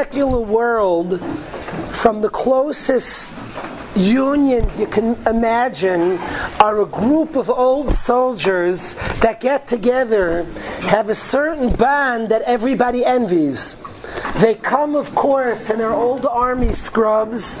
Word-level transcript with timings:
secular 0.00 0.40
world, 0.40 1.20
from 1.90 2.22
the 2.22 2.28
closest 2.30 3.30
unions 3.94 4.78
you 4.78 4.86
can 4.86 5.14
imagine 5.26 6.16
are 6.58 6.80
a 6.80 6.86
group 6.86 7.36
of 7.36 7.50
old 7.50 7.92
soldiers 7.92 8.94
that 9.20 9.40
get 9.40 9.68
together, 9.68 10.44
have 10.88 11.10
a 11.10 11.14
certain 11.14 11.68
bond 11.76 12.30
that 12.30 12.40
everybody 12.42 13.04
envies. 13.04 13.76
They 14.36 14.54
come, 14.54 14.96
of 14.96 15.14
course, 15.14 15.68
in 15.68 15.76
their 15.76 15.92
old 15.92 16.24
army 16.24 16.72
scrubs. 16.72 17.60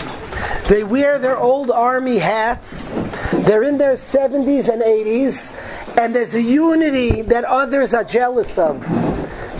They 0.66 0.82
wear 0.82 1.18
their 1.18 1.36
old 1.36 1.70
army 1.70 2.16
hats. 2.16 2.88
They're 3.44 3.64
in 3.64 3.76
their 3.76 3.96
70s 3.96 4.72
and 4.72 4.80
80s, 4.80 5.52
and 5.98 6.14
there's 6.14 6.34
a 6.34 6.40
unity 6.40 7.20
that 7.20 7.44
others 7.44 7.92
are 7.92 8.04
jealous 8.04 8.56
of. 8.56 8.80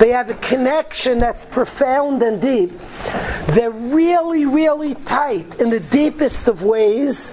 They 0.01 0.09
have 0.13 0.31
a 0.31 0.35
connection 0.35 1.19
that's 1.19 1.45
profound 1.45 2.23
and 2.23 2.41
deep. 2.41 2.73
They're 3.49 3.71
really, 3.71 4.47
really 4.47 4.95
tight 4.95 5.61
in 5.61 5.69
the 5.69 5.79
deepest 5.79 6.49
of 6.49 6.63
ways, 6.63 7.29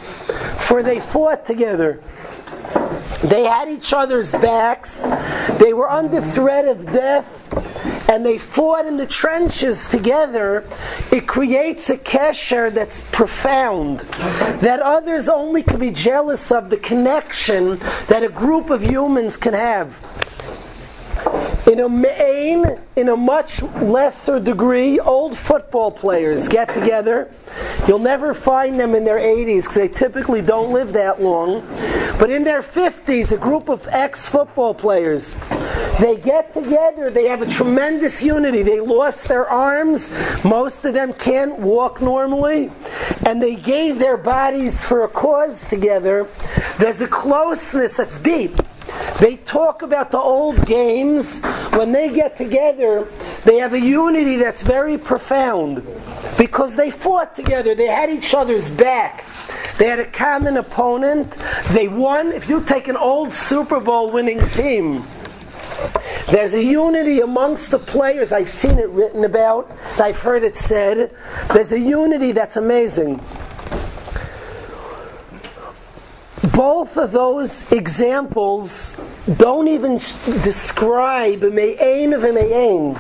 for 0.60 0.84
they 0.84 1.00
fought 1.00 1.46
together. 1.46 2.04
They 3.24 3.46
had 3.46 3.70
each 3.70 3.94
other's 3.94 4.34
backs. 4.34 5.04
They 5.60 5.74
were 5.74 5.90
under 5.90 6.20
threat 6.20 6.68
of 6.68 6.86
death. 6.88 7.46
And 8.10 8.26
they 8.26 8.38
fought 8.38 8.86
in 8.86 8.98
the 8.98 9.08
trenches 9.08 9.88
together. 9.88 10.68
It 11.12 11.26
creates 11.26 11.90
a 11.90 11.98
kesher 11.98 12.74
that's 12.74 13.02
profound, 13.12 14.02
that 14.62 14.82
others 14.82 15.30
only 15.30 15.64
can 15.64 15.80
be 15.80 15.92
jealous 15.92 16.52
of 16.52 16.70
the 16.70 16.78
connection 16.78 17.80
that 18.08 18.24
a 18.24 18.30
group 18.30 18.70
of 18.70 18.82
humans 18.82 19.38
can 19.38 19.54
have. 19.54 19.98
In 21.68 21.82
a 21.82 21.90
main, 21.90 22.80
in 22.96 23.10
a 23.10 23.18
much 23.18 23.62
lesser 23.62 24.40
degree, 24.40 25.02
old 25.02 25.38
football 25.38 25.92
players 25.92 26.48
get 26.48 26.74
together. 26.74 27.30
You'll 27.86 28.00
never 28.00 28.34
find 28.34 28.80
them 28.80 28.96
in 28.96 29.04
their 29.04 29.20
80s 29.20 29.64
because 29.64 29.76
they 29.76 29.90
typically 29.90 30.42
don't 30.42 30.72
live 30.72 30.94
that 30.94 31.22
long. 31.22 31.68
But 32.18 32.30
in 32.30 32.46
their 32.46 32.62
50s, 32.62 33.34
a 33.34 33.38
group 33.38 33.68
of 33.68 33.86
ex 33.90 34.30
football 34.30 34.74
players, 34.74 35.36
they 36.00 36.16
get 36.16 36.54
together. 36.54 37.10
They 37.10 37.28
have 37.28 37.42
a 37.42 37.50
tremendous 37.50 38.24
unity. 38.24 38.64
They 38.64 38.80
lost 38.80 39.28
their 39.28 39.50
arms. 39.50 40.10
Most 40.46 40.86
of 40.86 40.94
them 40.94 41.12
can't 41.12 41.60
walk 41.60 42.02
normally. 42.02 42.72
And 43.26 43.44
they 43.44 43.56
gave 43.56 44.00
their 44.00 44.16
bodies 44.16 44.86
for 44.86 45.04
a 45.04 45.10
cause 45.10 45.68
together. 45.68 46.30
There's 46.80 47.02
a 47.02 47.08
closeness 47.08 47.98
that's 47.98 48.18
deep. 48.20 48.56
They 49.20 49.38
talk 49.38 49.82
about 49.82 50.12
the 50.12 50.20
old 50.20 50.66
games. 50.66 51.40
When 51.72 51.92
they 51.92 52.14
get 52.14 52.38
together, 52.38 53.08
they 53.46 53.58
have 53.58 53.74
a 53.74 53.80
unity 53.80 54.38
that's 54.38 54.64
very 54.64 54.98
profound 54.98 55.86
because 56.38 56.76
they 56.76 56.92
fought 56.92 57.36
together. 57.36 57.76
They 57.76 57.88
had 57.88 58.10
each 58.10 58.34
other's 58.34 58.70
back. 58.70 59.26
They 59.78 59.88
had 59.88 60.00
a 60.00 60.06
common 60.06 60.58
opponent. 60.58 61.38
They 61.72 61.88
won. 61.88 62.32
If 62.32 62.50
you 62.50 62.64
take 62.64 62.88
an 62.88 62.98
old 62.98 63.34
Super 63.34 63.80
Bowl 63.80 64.12
winning 64.12 64.40
team, 64.50 65.06
there's 66.32 66.54
a 66.54 66.64
unity 66.64 67.22
amongst 67.22 67.72
the 67.72 67.80
players. 67.80 68.32
I've 68.32 68.50
seen 68.50 68.80
it 68.80 68.90
written 68.90 69.24
about, 69.24 69.72
I've 69.98 70.18
heard 70.18 70.44
it 70.44 70.58
said. 70.58 71.16
There's 71.54 71.72
a 71.72 71.80
unity 71.80 72.32
that's 72.32 72.58
amazing. 72.58 73.24
Both 76.54 76.98
of 76.98 77.12
those 77.12 77.70
examples 77.72 78.96
don't 79.38 79.68
even 79.68 79.98
describe 80.44 81.44
a 81.44 81.50
me'ain 81.50 82.14
of 82.14 82.22
me'ain. 82.22 82.98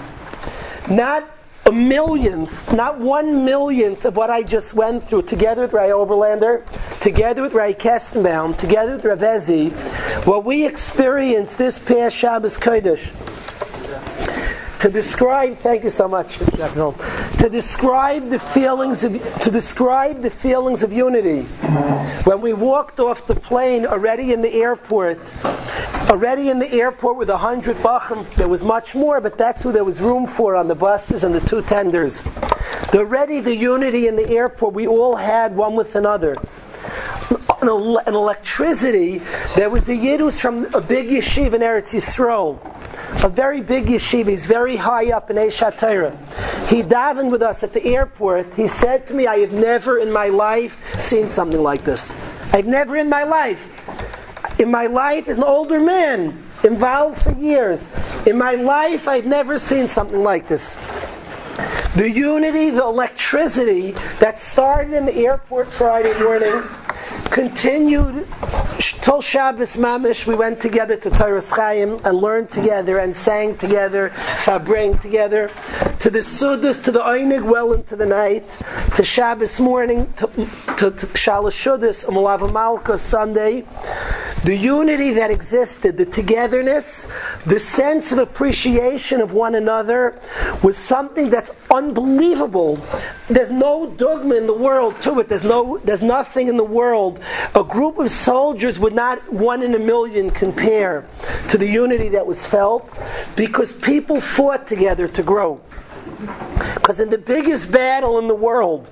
Not 0.89 1.29
a 1.65 1.71
millionth, 1.71 2.71
not 2.71 2.97
one 2.97 3.43
millionth 3.43 4.05
of 4.05 4.15
what 4.15 4.29
I 4.29 4.41
just 4.41 4.73
went 4.73 5.03
through 5.03 5.23
together 5.23 5.63
with 5.63 5.73
Ray 5.73 5.89
Oberlander, 5.89 6.63
together 7.01 7.41
with 7.41 7.53
Ray 7.53 7.73
Kestenbaum, 7.73 8.57
together 8.57 8.95
with 8.95 9.03
Ravezi, 9.03 9.71
what 10.25 10.45
we 10.45 10.65
experienced 10.65 11.57
this 11.57 11.77
past 11.77 12.15
Shabbos 12.15 12.57
Kodesh 12.57 13.11
to 14.79 14.89
describe 14.89 15.57
thank 15.57 15.83
you 15.83 15.89
so 15.89 16.07
much 16.07 16.37
to 16.37 17.49
describe 17.49 18.29
the 18.29 18.39
feelings 18.39 19.03
of 19.03 19.13
to 19.41 19.49
describe 19.49 20.21
the 20.21 20.29
feelings 20.29 20.83
of 20.83 20.93
unity. 20.93 21.43
When 22.23 22.41
we 22.41 22.53
walked 22.53 22.99
off 22.99 23.25
the 23.25 23.35
plane 23.35 23.85
already 23.85 24.33
in 24.33 24.41
the 24.41 24.53
airport 24.53 25.19
already 26.09 26.49
in 26.49 26.59
the 26.59 26.71
airport 26.71 27.17
with 27.17 27.29
a 27.29 27.37
hundred 27.37 27.77
bachim 27.77 28.25
there 28.35 28.47
was 28.47 28.63
much 28.63 28.93
more 28.93 29.19
but 29.19 29.37
that's 29.37 29.63
who 29.63 29.71
there 29.71 29.83
was 29.83 29.99
room 29.99 30.27
for 30.27 30.55
on 30.55 30.67
the 30.67 30.75
buses 30.75 31.23
and 31.23 31.33
the 31.33 31.41
two 31.41 31.61
tenders. 31.63 32.23
Already 32.93 33.39
the 33.41 33.55
unity 33.55 34.07
in 34.07 34.15
the 34.15 34.29
airport 34.29 34.73
we 34.73 34.87
all 34.87 35.15
had 35.15 35.55
one 35.55 35.75
with 35.75 35.95
another 35.95 36.37
an, 37.67 37.97
an 38.05 38.15
electricity 38.15 39.21
there 39.55 39.69
was 39.69 39.87
a 39.89 39.95
yidus 39.95 40.39
from 40.39 40.65
a 40.73 40.81
big 40.81 41.09
yeshiva 41.09 41.53
in 41.53 41.61
Eretz 41.61 41.93
Yisrael 41.93 42.59
a 43.23 43.29
very 43.29 43.61
big 43.61 43.85
yeshiva. 43.85 44.29
He's 44.29 44.45
very 44.45 44.75
high 44.75 45.11
up 45.11 45.29
in 45.29 45.37
Eshat 45.37 45.77
Torah. 45.77 46.15
He 46.67 46.83
davened 46.83 47.31
with 47.31 47.41
us 47.41 47.63
at 47.63 47.73
the 47.73 47.83
airport. 47.83 48.53
He 48.53 48.67
said 48.67 49.07
to 49.07 49.13
me, 49.13 49.27
I 49.27 49.39
have 49.39 49.53
never 49.53 49.97
in 49.97 50.11
my 50.11 50.27
life 50.27 50.79
seen 50.99 51.29
something 51.29 51.61
like 51.61 51.83
this. 51.83 52.13
I've 52.53 52.67
never 52.67 52.95
in 52.95 53.09
my 53.09 53.23
life. 53.23 53.69
In 54.59 54.69
my 54.71 54.87
life, 54.87 55.27
as 55.27 55.37
an 55.37 55.43
older 55.43 55.79
man, 55.79 56.43
involved 56.63 57.21
for 57.21 57.31
years. 57.31 57.89
In 58.25 58.37
my 58.37 58.55
life, 58.55 59.07
I've 59.07 59.25
never 59.25 59.57
seen 59.57 59.87
something 59.87 60.23
like 60.23 60.47
this. 60.47 60.75
The 61.95 62.09
unity, 62.09 62.69
the 62.69 62.83
electricity 62.83 63.91
that 64.19 64.37
started 64.37 64.93
in 64.93 65.05
the 65.05 65.15
airport 65.15 65.71
Friday 65.71 66.17
morning 66.21 66.63
continued 67.29 68.25
till 68.93 69.21
Shabbos 69.21 69.75
Mamish. 69.77 70.25
We 70.25 70.35
went 70.35 70.61
together 70.61 70.95
to 70.97 71.09
Toras 71.09 71.49
Chaim 71.49 71.99
and 72.03 72.17
learned 72.17 72.51
together 72.51 72.97
and 72.99 73.15
sang 73.15 73.57
together, 73.57 74.09
Fabring 74.39 74.97
together, 74.99 75.51
to 75.99 76.09
the 76.09 76.19
Sudas, 76.19 76.83
to 76.83 76.91
the 76.91 77.01
Einig 77.01 77.43
well 77.43 77.73
into 77.73 77.95
the 77.95 78.05
night, 78.05 78.45
to 78.95 79.03
Shabbos 79.03 79.59
morning, 79.59 80.11
to, 80.13 80.27
to, 80.77 80.91
to 80.91 81.07
Shalosh 81.15 81.57
Shudas, 81.57 82.53
Malka 82.53 82.97
Sunday. 82.97 83.65
The 84.43 84.55
unity 84.55 85.11
that 85.13 85.29
existed, 85.29 85.97
the 85.97 86.05
togetherness, 86.05 87.11
the 87.45 87.59
sense 87.59 88.11
of 88.13 88.19
appreciation 88.19 89.19
of 89.19 89.33
one 89.33 89.55
another 89.55 90.19
was 90.63 90.77
something 90.77 91.29
that's 91.29 91.51
unbelievable. 91.69 92.79
There's 93.29 93.51
no 93.51 93.91
dogma 93.91 94.35
in 94.35 94.47
the 94.47 94.53
world 94.53 95.01
to 95.01 95.19
it. 95.19 95.27
There's 95.27 95.43
no 95.43 95.79
there's 95.83 96.01
nothing 96.01 96.47
in 96.47 96.55
the 96.55 96.63
world. 96.63 97.19
A 97.55 97.63
group 97.63 97.97
of 97.97 98.09
soldiers 98.09 98.76
would 98.79 98.93
not 98.93 99.31
one 99.31 99.61
in 99.63 99.75
a 99.75 99.79
million 99.79 100.29
compare 100.29 101.07
to 101.49 101.57
the 101.57 101.67
unity 101.67 102.09
that 102.09 102.25
was 102.25 102.45
felt 102.45 102.89
because 103.35 103.73
people 103.73 104.21
fought 104.21 104.67
together 104.67 105.07
to 105.07 105.23
grow. 105.23 105.61
Because 106.75 106.99
in 106.99 107.09
the 107.09 107.17
biggest 107.17 107.71
battle 107.71 108.17
in 108.17 108.27
the 108.27 108.35
world, 108.35 108.89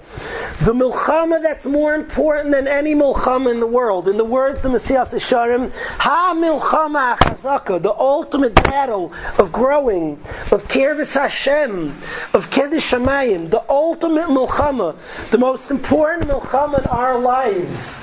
the 0.61 0.73
milchama 0.73 1.41
that's 1.41 1.65
more 1.65 1.95
important 1.95 2.51
than 2.51 2.67
any 2.67 2.93
milchama 2.93 3.49
in 3.49 3.59
the 3.59 3.67
world, 3.67 4.07
in 4.07 4.17
the 4.17 4.25
words 4.25 4.63
of 4.63 4.71
the 4.71 4.77
Mesilas 4.77 5.13
Yesharim, 5.13 5.71
Ha 5.99 6.33
milchama 6.37 7.17
achazaka, 7.17 7.81
the 7.81 7.93
ultimate 7.93 8.53
battle 8.55 9.11
of 9.39 9.51
growing, 9.51 10.13
of 10.51 10.67
kirvis 10.67 11.15
Hashem, 11.19 11.99
of 12.33 12.51
kiddush 12.51 12.93
Shamayim, 12.93 13.49
the 13.49 13.63
ultimate 13.69 14.27
milchama, 14.27 14.95
the 15.31 15.37
most 15.37 15.71
important 15.71 16.29
milchama 16.29 16.79
in 16.79 16.85
our 16.87 17.19
lives 17.19 17.95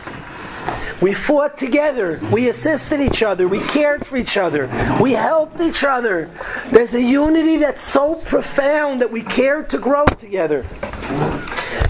we 1.00 1.12
fought 1.12 1.58
together. 1.58 2.20
We 2.30 2.48
assisted 2.48 3.00
each 3.00 3.22
other. 3.22 3.48
We 3.48 3.60
cared 3.60 4.06
for 4.06 4.16
each 4.16 4.36
other. 4.36 4.68
We 5.00 5.12
helped 5.12 5.60
each 5.60 5.84
other. 5.84 6.30
There's 6.70 6.94
a 6.94 7.02
unity 7.02 7.56
that's 7.56 7.82
so 7.82 8.14
profound 8.14 9.00
that 9.00 9.10
we 9.10 9.22
cared 9.22 9.68
to 9.70 9.78
grow 9.78 10.04
together. 10.04 10.64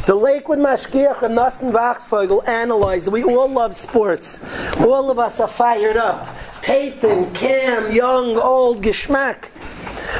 The 0.07 0.15
Lakewood 0.15 0.59
Mashgiach 0.59 1.23
and 1.23 1.37
Nassen 1.37 1.73
Wachtfogel 1.73 2.49
analyzed. 2.49 3.09
We 3.09 3.23
all 3.23 3.49
love 3.49 3.77
sports. 3.77 4.41
All 4.79 5.11
of 5.11 5.19
us 5.19 5.39
are 5.39 5.47
fired 5.47 5.97
up. 5.97 6.27
Peyton, 6.63 7.33
Cam, 7.35 7.93
young, 7.93 8.37
old, 8.37 8.83
Geschmack. 8.83 9.51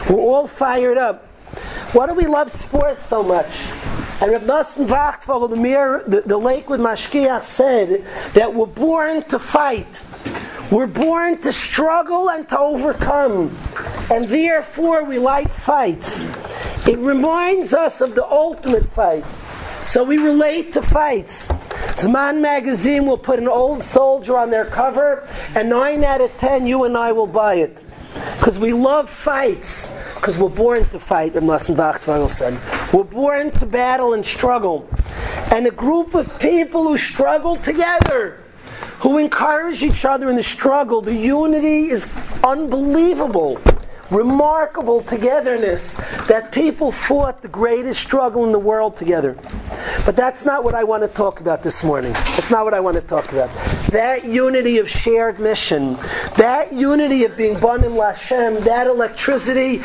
We're 0.09 0.21
all 0.21 0.47
fired 0.47 0.99
up. 0.99 1.27
Why 1.93 2.07
do 2.07 2.15
we 2.15 2.27
love 2.27 2.51
sports 2.53 3.05
so 3.07 3.23
much? 3.23 3.51
And 4.23 4.31
Rav 4.31 4.43
Nosson 4.43 4.87
Wachtfogel, 4.87 5.51
the, 5.51 5.57
mirror, 5.57 6.05
the, 6.07 6.21
the 6.21 6.39
Mashgiach, 6.39 7.43
said 7.43 8.07
that 8.35 8.55
we're 8.55 8.67
born 8.67 9.25
to 9.25 9.39
fight. 9.41 10.01
We're 10.71 10.87
born 10.87 11.41
to 11.41 11.53
struggle 11.53 12.31
and 12.31 12.49
to 12.51 12.57
overcome. 12.57 13.59
And 14.13 14.29
therefore, 14.29 15.03
we 15.03 15.19
like 15.19 15.53
fights. 15.53 16.29
It 16.87 17.01
reminds 17.01 17.75
us 17.75 18.01
of 18.01 18.15
the 18.15 18.25
ultimate 18.25 18.93
fight. 18.93 19.25
So 19.83 20.05
we 20.05 20.19
relate 20.19 20.73
to 20.75 20.83
fights. 20.83 21.49
Zman 21.99 22.41
magazine 22.41 23.07
will 23.07 23.19
put 23.19 23.41
an 23.41 23.49
old 23.49 23.83
soldier 23.83 24.39
on 24.39 24.51
their 24.51 24.67
cover, 24.67 25.29
and 25.57 25.69
nine 25.69 26.05
out 26.05 26.21
of 26.21 26.37
ten, 26.37 26.65
you 26.65 26.85
and 26.85 26.97
I 26.97 27.11
will 27.11 27.27
buy 27.27 27.55
it. 27.55 27.83
Because 28.15 28.59
we 28.59 28.73
love 28.73 29.09
fights. 29.11 29.95
Because 30.15 30.39
we're 30.39 30.49
born 30.49 30.89
to 30.91 31.01
fight, 31.01 31.35
Nosson 31.35 31.77
Wachtfogel 31.77 32.31
said. 32.31 32.59
We're 32.93 33.05
born 33.05 33.51
to 33.53 33.67
battle 33.67 34.15
and 34.15 34.25
struggle. 34.25 34.89
And 35.51 35.67
a 35.67 35.71
group 35.71 36.15
of 36.15 36.39
people 36.39 36.85
who 36.85 36.97
struggle 36.97 37.57
together, 37.57 38.43
who 39.01 39.19
encourage 39.19 39.83
each 39.83 40.05
other 40.05 40.31
in 40.31 40.37
the 40.37 40.43
struggle, 40.43 41.03
the 41.03 41.15
unity 41.15 41.91
is 41.91 42.13
unbelievable 42.45 43.61
remarkable 44.13 45.03
togetherness 45.03 45.97
that 46.29 46.53
people 46.53 46.93
fought 46.93 47.41
the 47.41 47.49
greatest 47.49 48.01
struggle 48.01 48.45
in 48.45 48.53
the 48.53 48.59
world 48.59 48.97
together. 48.97 49.37
But 50.05 50.17
that's 50.17 50.45
not 50.45 50.65
what 50.65 50.75
I 50.75 50.85
want 50.85 51.03
to 51.03 51.09
talk 51.09 51.41
about 51.41 51.63
this 51.63 51.83
morning. 51.83 52.13
That's 52.13 52.51
not 52.51 52.65
what 52.65 52.75
I 52.75 52.81
want 52.81 52.97
to 52.97 53.03
talk 53.03 53.33
about. 53.33 53.51
That 53.89 54.25
unity 54.25 54.79
of 54.79 54.91
shared 54.91 55.41
mission, 55.41 55.95
that 56.37 56.73
unity 56.73 57.25
of 57.25 57.37
being 57.37 57.59
Banim 57.59 57.93
Lashem, 57.93 58.63
that 58.65 58.87
electricity, 58.87 59.83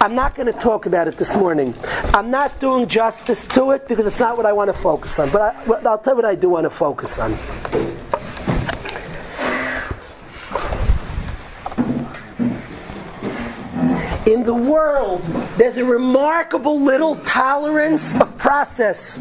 I'm 0.00 0.14
not 0.14 0.34
going 0.34 0.46
to 0.46 0.58
talk 0.58 0.86
about 0.86 1.08
it 1.08 1.16
this 1.16 1.36
morning. 1.36 1.74
I'm 2.14 2.30
not 2.30 2.58
doing 2.60 2.86
justice 2.86 3.46
to 3.48 3.70
it 3.72 3.88
because 3.88 4.06
it's 4.06 4.20
not 4.20 4.36
what 4.36 4.46
I 4.46 4.52
want 4.52 4.74
to 4.74 4.80
focus 4.80 5.18
on. 5.18 5.30
But 5.30 5.56
I, 5.56 5.64
will 5.64 5.98
tell 5.98 6.12
you 6.12 6.16
what 6.16 6.24
I 6.24 6.34
do 6.34 6.50
want 6.50 6.64
to 6.64 6.70
focus 6.70 7.18
on. 7.18 7.36
In 14.32 14.44
the 14.44 14.54
world, 14.54 15.22
there's 15.56 15.78
a 15.78 15.84
remarkable 15.84 16.80
little 16.80 17.16
tolerance 17.16 18.20
of 18.20 18.36
process. 18.38 19.18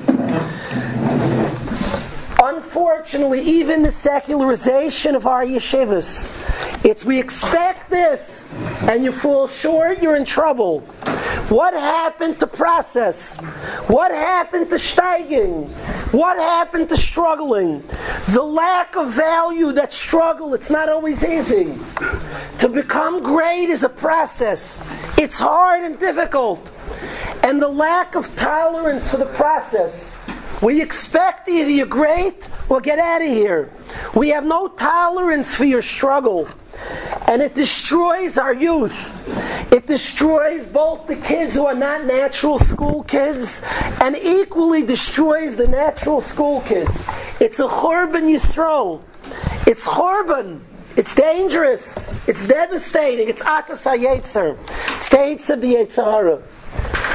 Unfortunately, 2.41 3.41
even 3.41 3.81
the 3.81 3.91
secularization 3.91 5.15
of 5.15 5.25
our 5.25 5.43
yeshivas, 5.43 6.29
it's 6.85 7.03
we 7.03 7.19
expect 7.19 7.89
this, 7.89 8.47
and 8.81 9.03
you 9.03 9.11
fall 9.11 9.47
short, 9.47 10.01
you're 10.01 10.15
in 10.15 10.25
trouble. 10.25 10.83
What 11.49 11.73
happened 11.73 12.39
to 12.41 12.47
process? 12.47 13.39
What 13.87 14.11
happened 14.11 14.69
to 14.69 14.75
steiging? 14.75 15.67
What 16.13 16.37
happened 16.37 16.89
to 16.89 16.97
struggling? 16.97 17.83
The 18.29 18.43
lack 18.43 18.95
of 18.95 19.13
value 19.13 19.71
that 19.71 19.91
struggle, 19.91 20.53
it's 20.53 20.69
not 20.69 20.89
always 20.89 21.25
easy. 21.25 21.75
To 22.59 22.69
become 22.69 23.23
great 23.23 23.69
is 23.69 23.83
a 23.83 23.89
process. 23.89 24.83
It's 25.17 25.39
hard 25.39 25.83
and 25.83 25.97
difficult. 25.97 26.71
And 27.41 27.59
the 27.59 27.67
lack 27.67 28.13
of 28.13 28.35
tolerance 28.35 29.09
for 29.09 29.17
the 29.17 29.25
process. 29.33 30.18
We 30.61 30.81
expect 30.81 31.47
either 31.47 31.69
you're 31.69 31.85
great 31.85 32.47
or 32.67 32.81
get 32.81 32.99
out 32.99 33.21
of 33.21 33.27
here. 33.27 33.71
We 34.13 34.29
have 34.29 34.45
no 34.45 34.67
tolerance 34.67 35.55
for 35.55 35.65
your 35.65 35.81
struggle. 35.81 36.47
And 37.27 37.41
it 37.41 37.55
destroys 37.55 38.37
our 38.37 38.53
youth. 38.53 39.13
It 39.71 39.87
destroys 39.87 40.65
both 40.67 41.07
the 41.07 41.15
kids 41.15 41.55
who 41.55 41.65
are 41.65 41.75
not 41.75 42.05
natural 42.05 42.57
school 42.57 43.03
kids 43.03 43.61
and 44.01 44.15
equally 44.15 44.83
destroys 44.83 45.55
the 45.55 45.67
natural 45.67 46.21
school 46.21 46.61
kids. 46.61 47.07
It's 47.39 47.59
a 47.59 47.67
Chorban 47.67 48.23
Yisro. 48.23 49.01
It's 49.67 49.85
Chorban. 49.85 50.61
It's 50.95 51.15
dangerous. 51.15 52.09
It's 52.27 52.47
devastating. 52.47 53.29
It's 53.29 53.41
Atas 53.41 53.85
HaYetzer. 53.85 54.57
It's 54.97 55.07
the 55.07 55.53
of 55.53 55.61
the 55.61 55.75
Yetzirah. 55.75 56.41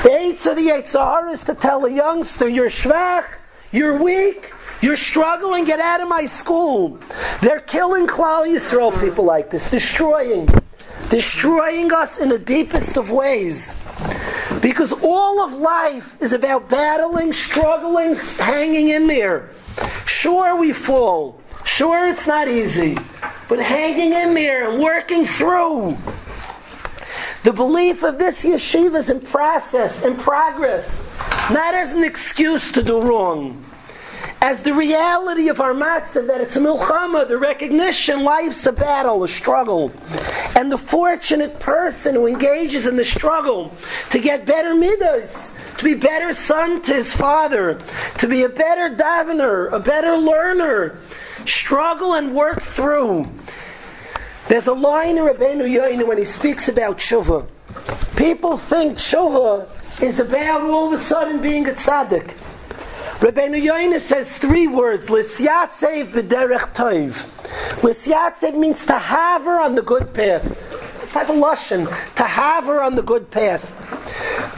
The 0.04 0.10
Eitz 0.10 0.44
of 0.44 0.56
the 0.56 0.68
Yetzirah 0.68 1.32
is 1.32 1.44
to 1.44 1.54
tell 1.54 1.86
a 1.86 1.90
youngster, 1.90 2.46
you're 2.46 2.68
schwach, 2.68 3.24
you're 3.72 4.02
weak, 4.02 4.52
you're 4.82 4.98
struggling, 4.98 5.64
get 5.64 5.80
out 5.80 6.02
of 6.02 6.08
my 6.08 6.26
school. 6.26 7.00
They're 7.40 7.60
killing 7.60 8.06
Klal 8.06 8.46
Yisrael 8.46 8.92
people 9.00 9.24
like 9.24 9.50
this, 9.50 9.70
destroying, 9.70 10.46
destroying 11.08 11.90
us 11.90 12.18
in 12.18 12.28
the 12.28 12.38
deepest 12.38 12.98
of 12.98 13.10
ways. 13.10 13.74
Because 14.60 14.92
all 14.92 15.42
of 15.42 15.54
life 15.54 16.20
is 16.20 16.34
about 16.34 16.68
battling, 16.68 17.32
struggling, 17.32 18.14
hanging 18.14 18.90
in 18.90 19.06
there. 19.06 19.52
Sure, 20.04 20.54
we 20.54 20.74
fall. 20.74 21.40
Sure, 21.64 22.10
it's 22.10 22.26
not 22.26 22.46
easy. 22.46 22.98
But 23.48 23.60
hanging 23.60 24.12
in 24.12 24.34
there 24.34 24.70
and 24.70 24.82
working 24.82 25.24
through. 25.24 25.96
The 27.44 27.52
belief 27.52 28.02
of 28.02 28.18
this 28.18 28.44
yeshiva 28.44 28.96
is 28.96 29.10
in 29.10 29.20
process, 29.20 30.04
in 30.04 30.16
progress, 30.16 31.06
not 31.50 31.74
as 31.74 31.94
an 31.94 32.02
excuse 32.02 32.72
to 32.72 32.82
do 32.82 33.00
wrong 33.00 33.64
as 34.44 34.62
the 34.62 34.74
reality 34.74 35.48
of 35.48 35.58
our 35.58 35.72
matzah 35.72 36.26
that 36.26 36.38
it's 36.38 36.54
a 36.56 36.60
milchama, 36.60 37.26
the 37.26 37.38
recognition 37.38 38.24
life's 38.24 38.66
a 38.66 38.72
battle, 38.72 39.24
a 39.24 39.28
struggle. 39.28 39.90
And 40.54 40.70
the 40.70 40.76
fortunate 40.76 41.58
person 41.60 42.14
who 42.14 42.26
engages 42.26 42.86
in 42.86 42.96
the 42.96 43.06
struggle 43.06 43.74
to 44.10 44.18
get 44.18 44.44
better 44.44 44.74
midas, 44.74 45.56
to 45.78 45.84
be 45.84 45.94
better 45.94 46.34
son 46.34 46.82
to 46.82 46.92
his 46.92 47.14
father, 47.14 47.80
to 48.18 48.28
be 48.28 48.42
a 48.42 48.50
better 48.50 48.94
davener, 48.94 49.72
a 49.72 49.80
better 49.80 50.14
learner, 50.18 50.98
struggle 51.46 52.12
and 52.12 52.34
work 52.34 52.60
through. 52.62 53.26
There's 54.48 54.66
a 54.66 54.74
line 54.74 55.16
in 55.16 55.24
Rabbeinu 55.24 55.64
Yoinu 55.64 56.06
when 56.06 56.18
he 56.18 56.24
speaks 56.24 56.68
about 56.68 56.98
tshuva. 56.98 57.46
People 58.16 58.58
think 58.58 58.98
tshuva 58.98 59.68
is 60.02 60.20
about 60.20 60.62
all 60.62 60.88
of 60.88 60.92
a 60.92 60.98
sudden 60.98 61.40
being 61.40 61.66
a 61.66 61.72
tzaddik. 61.72 62.36
Rabbeinu 63.20 63.62
Yoina 63.62 63.98
says 63.98 64.36
three 64.36 64.66
words: 64.66 65.06
"Lisyatsev 65.08 66.12
b'derech 66.12 66.74
toiv." 66.74 67.26
Lisyatsev 67.80 68.54
means 68.54 68.84
to 68.86 68.98
have 68.98 69.44
her 69.44 69.60
on 69.60 69.74
the 69.76 69.82
good 69.82 70.12
path. 70.12 70.44
It's 71.02 71.14
like 71.14 71.28
a 71.28 71.32
lashon 71.32 71.86
to 72.16 72.22
have 72.24 72.66
her 72.66 72.82
on 72.82 72.96
the 72.96 73.02
good 73.02 73.30
path. 73.30 73.72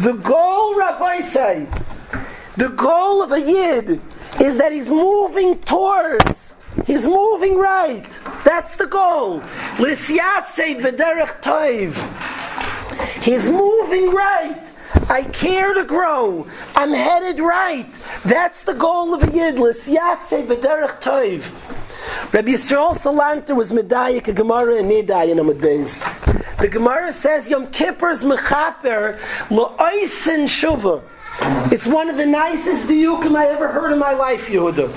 The 0.00 0.14
goal, 0.14 0.74
Rabbi 0.76 1.20
say, 1.20 1.66
the 2.56 2.68
goal 2.68 3.22
of 3.22 3.32
a 3.32 3.40
yid 3.40 4.00
is 4.40 4.56
that 4.58 4.72
he's 4.72 4.88
moving 4.88 5.60
towards. 5.60 6.45
He's 6.86 7.04
moving 7.04 7.58
right. 7.58 8.06
That's 8.44 8.76
the 8.76 8.86
goal. 8.86 9.40
Lisyatsev 9.76 10.82
b'derech 10.82 11.42
toiv. 11.42 11.94
He's 13.22 13.48
moving 13.48 14.10
right. 14.10 14.62
I 15.10 15.24
care 15.24 15.74
to 15.74 15.84
grow. 15.84 16.46
I'm 16.76 16.92
headed 16.92 17.40
right. 17.40 17.92
That's 18.24 18.62
the 18.62 18.72
goal 18.72 19.14
of 19.14 19.24
a 19.24 19.26
yidlis. 19.26 19.92
Yatzei 19.92 20.46
b'derech 20.46 21.00
toiv. 21.00 21.44
Rabbi 22.32 22.52
Yisrael 22.52 22.92
Salanter 22.92 23.56
was 23.56 23.72
medayik 23.72 24.28
a 24.28 24.32
Gemara 24.32 24.76
in 24.76 24.86
Nidai 24.88 25.30
in 25.30 25.38
Amud 25.38 25.60
Beis. 25.60 26.02
The 26.58 26.68
Gemara 26.68 27.12
says 27.12 27.50
Yom 27.50 27.66
Kippur's 27.66 28.22
mechaper 28.22 29.18
lo'oisin 29.50 30.44
shuva. 30.44 31.02
It's 31.38 31.86
one 31.86 32.08
of 32.08 32.16
the 32.16 32.26
nicest 32.26 32.88
diyukim 32.88 33.36
I 33.36 33.46
ever 33.46 33.68
heard 33.68 33.92
in 33.92 33.98
my 33.98 34.14
life, 34.14 34.48
Yehuda. 34.48 34.90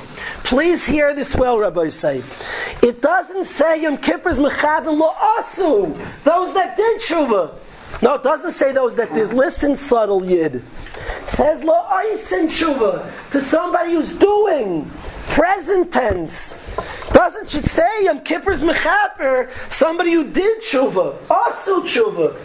Please 0.44 0.86
hear 0.86 1.14
this 1.14 1.36
well, 1.36 1.60
Rabbi 1.60 1.90
say. 1.90 2.24
It 2.82 3.02
doesn't 3.02 3.46
say 3.46 3.82
Yom 3.82 3.98
Kippur's 3.98 4.40
mechaper 4.40 4.98
lo'asu. 4.98 5.98
Those 6.24 6.54
that 6.54 6.78
did 6.78 7.02
shuva. 7.02 7.56
No, 8.02 8.14
it 8.14 8.24
doesn't 8.24 8.54
say 8.54 8.72
those 8.72 8.96
that 8.96 9.14
did. 9.14 9.34
Listen, 9.34 9.76
subtle 9.76 10.24
yid. 10.24 10.56
It 10.56 10.64
says 11.30 11.62
la'oisin 11.62 12.48
shuva 12.48 13.12
to 13.32 13.42
somebody 13.42 13.94
who's 13.94 14.16
doing 14.18 14.90
present 15.28 15.92
tense. 15.92 16.58
Doesn't 17.12 17.54
it 17.54 17.66
say 17.66 18.06
Yom 18.06 18.22
Kippur's 18.22 18.64
mechaper 18.64 19.52
somebody 19.68 20.14
who 20.14 20.32
did 20.32 20.62
shuva, 20.62 21.30
also 21.30 21.82
shuva. 21.84 22.36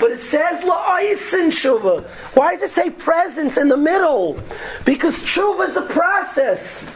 But 0.00 0.10
it 0.10 0.20
says 0.20 0.62
la'oisin 0.62 1.48
shuva. 1.48 2.04
Why 2.34 2.52
does 2.52 2.62
it 2.62 2.70
say 2.70 2.90
presence 2.90 3.56
in 3.56 3.68
the 3.68 3.76
middle? 3.76 4.38
Because 4.84 5.22
shuva 5.22 5.68
is 5.68 5.76
a 5.76 5.82
process. 5.82 6.86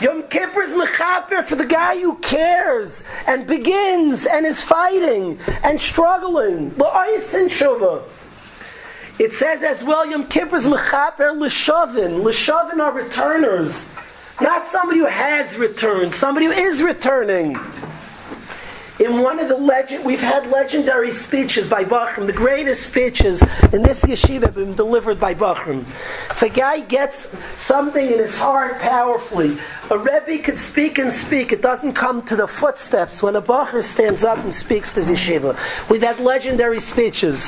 Yom 0.00 0.22
Kippur 0.24 0.62
is 0.62 0.72
mechaper 0.72 1.44
for 1.44 1.56
the 1.56 1.66
guy 1.66 2.00
who 2.00 2.16
cares 2.18 3.02
and 3.26 3.46
begins 3.46 4.26
and 4.26 4.46
is 4.46 4.62
fighting 4.62 5.40
and 5.64 5.80
struggling. 5.80 6.70
La'oisin 6.72 7.48
shuva. 7.48 8.04
It 9.18 9.32
says 9.32 9.62
as 9.62 9.82
well, 9.82 10.06
Yom 10.06 10.28
Kippur's 10.28 10.66
mechaper 10.66 11.34
l'shavin. 11.36 12.22
L'shavin 12.22 12.78
are 12.78 12.92
returners. 12.92 13.88
Not 14.40 14.68
somebody 14.68 15.00
who 15.00 15.06
has 15.06 15.56
returned, 15.56 16.14
somebody 16.14 16.46
who 16.46 16.52
is 16.52 16.82
returning 16.82 17.58
in 18.98 19.20
one 19.20 19.38
of 19.38 19.48
the 19.48 19.56
legend, 19.56 20.04
we've 20.04 20.22
had 20.22 20.50
legendary 20.50 21.12
speeches 21.12 21.68
by 21.68 21.84
Bachram. 21.84 22.26
The 22.26 22.32
greatest 22.32 22.86
speeches 22.86 23.42
in 23.72 23.82
this 23.82 24.02
yeshiva 24.04 24.44
have 24.44 24.54
been 24.54 24.74
delivered 24.74 25.20
by 25.20 25.34
Bachram. 25.34 25.84
If 26.30 26.42
a 26.42 26.48
guy 26.48 26.80
gets 26.80 27.34
something 27.56 28.06
in 28.10 28.18
his 28.18 28.38
heart 28.38 28.80
powerfully, 28.80 29.58
a 29.90 29.98
Rebbe 29.98 30.42
could 30.42 30.58
speak 30.58 30.98
and 30.98 31.12
speak. 31.12 31.52
It 31.52 31.62
doesn't 31.62 31.92
come 31.92 32.22
to 32.26 32.36
the 32.36 32.48
footsteps 32.48 33.22
when 33.22 33.36
a 33.36 33.42
Bachar 33.42 33.82
stands 33.82 34.24
up 34.24 34.38
and 34.38 34.54
speaks 34.54 34.92
to 34.94 35.00
yeshiva. 35.00 35.58
We've 35.90 36.02
had 36.02 36.18
legendary 36.18 36.80
speeches. 36.80 37.46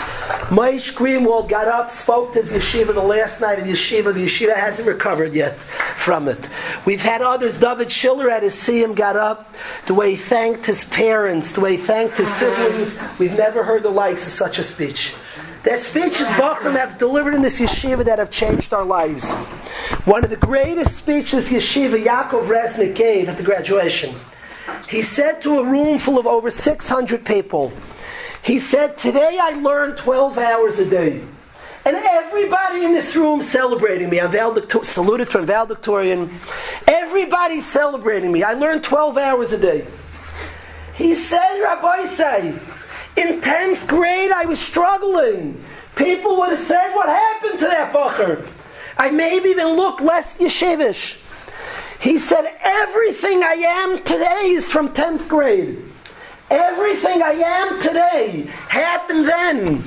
Maish 0.50 0.92
Greenwald 0.92 1.48
got 1.48 1.66
up, 1.66 1.90
spoke 1.90 2.34
to 2.34 2.40
yeshiva 2.40 2.94
the 2.94 3.02
last 3.02 3.40
night 3.40 3.58
of 3.58 3.64
yeshiva. 3.64 4.12
The 4.14 4.26
yeshiva 4.26 4.54
hasn't 4.54 4.86
recovered 4.86 5.34
yet 5.34 5.62
from 5.96 6.28
it. 6.28 6.48
We've 6.84 7.02
had 7.02 7.22
others. 7.22 7.56
David 7.56 7.90
Schiller 7.90 8.30
at 8.30 8.42
his 8.42 8.54
siyum 8.54 8.94
got 8.94 9.16
up. 9.16 9.52
The 9.86 9.94
way 9.94 10.12
he 10.12 10.16
thanked 10.16 10.66
his 10.66 10.84
parents, 10.84 11.37
the 11.52 11.60
way 11.60 11.76
he 11.76 11.82
thanked 11.82 12.18
his 12.18 12.32
siblings. 12.32 12.98
We've 13.18 13.36
never 13.36 13.64
heard 13.64 13.82
the 13.82 13.90
likes 13.90 14.26
of 14.26 14.32
such 14.32 14.58
a 14.58 14.64
speech. 14.64 15.14
There's 15.62 15.82
speeches 15.82 16.26
Bachram 16.38 16.76
have 16.76 16.98
delivered 16.98 17.34
in 17.34 17.42
this 17.42 17.60
yeshiva 17.60 18.04
that 18.04 18.18
have 18.18 18.30
changed 18.30 18.72
our 18.72 18.84
lives. 18.84 19.32
One 20.04 20.24
of 20.24 20.30
the 20.30 20.36
greatest 20.36 20.96
speeches 20.96 21.50
yeshiva 21.50 22.02
Yaakov 22.02 22.48
Resnick 22.48 22.94
gave 22.94 23.28
at 23.28 23.36
the 23.36 23.42
graduation. 23.42 24.14
He 24.88 25.02
said 25.02 25.42
to 25.42 25.58
a 25.58 25.64
room 25.64 25.98
full 25.98 26.18
of 26.18 26.26
over 26.26 26.50
600 26.50 27.24
people, 27.24 27.72
he 28.42 28.58
said, 28.58 28.96
Today 28.96 29.38
I 29.40 29.50
learned 29.50 29.98
12 29.98 30.38
hours 30.38 30.78
a 30.78 30.88
day. 30.88 31.22
And 31.84 31.96
everybody 31.96 32.84
in 32.84 32.92
this 32.92 33.16
room 33.16 33.40
celebrating 33.40 34.10
me. 34.10 34.20
I'm 34.20 34.30
valedictor- 34.30 34.84
saluted 34.84 35.30
to 35.30 35.38
a 35.38 35.42
valedictorian. 35.42 36.38
Everybody's 36.86 37.66
celebrating 37.66 38.30
me. 38.30 38.42
I 38.42 38.52
learned 38.52 38.84
12 38.84 39.16
hours 39.16 39.52
a 39.52 39.58
day. 39.58 39.86
He 40.98 41.14
said, 41.14 41.60
Rabbi 41.62 42.06
say, 42.06 42.58
in 43.16 43.40
10th 43.40 43.86
grade 43.86 44.32
I 44.32 44.46
was 44.46 44.58
struggling. 44.58 45.62
People 45.94 46.36
would 46.38 46.50
have 46.50 46.58
said, 46.58 46.92
what 46.92 47.08
happened 47.08 47.60
to 47.60 47.66
that 47.66 47.92
bacher? 47.92 48.44
I 48.96 49.12
maybe 49.12 49.50
even 49.50 49.76
look 49.76 50.00
less 50.00 50.36
yeshivish. 50.38 51.16
He 52.00 52.18
said, 52.18 52.52
everything 52.60 53.44
I 53.44 53.54
am 53.54 54.02
today 54.02 54.50
is 54.50 54.68
from 54.68 54.88
10th 54.88 55.28
grade. 55.28 55.84
Everything 56.50 57.22
I 57.22 57.30
am 57.30 57.80
today 57.80 58.50
happened 58.68 59.26
then. 59.26 59.84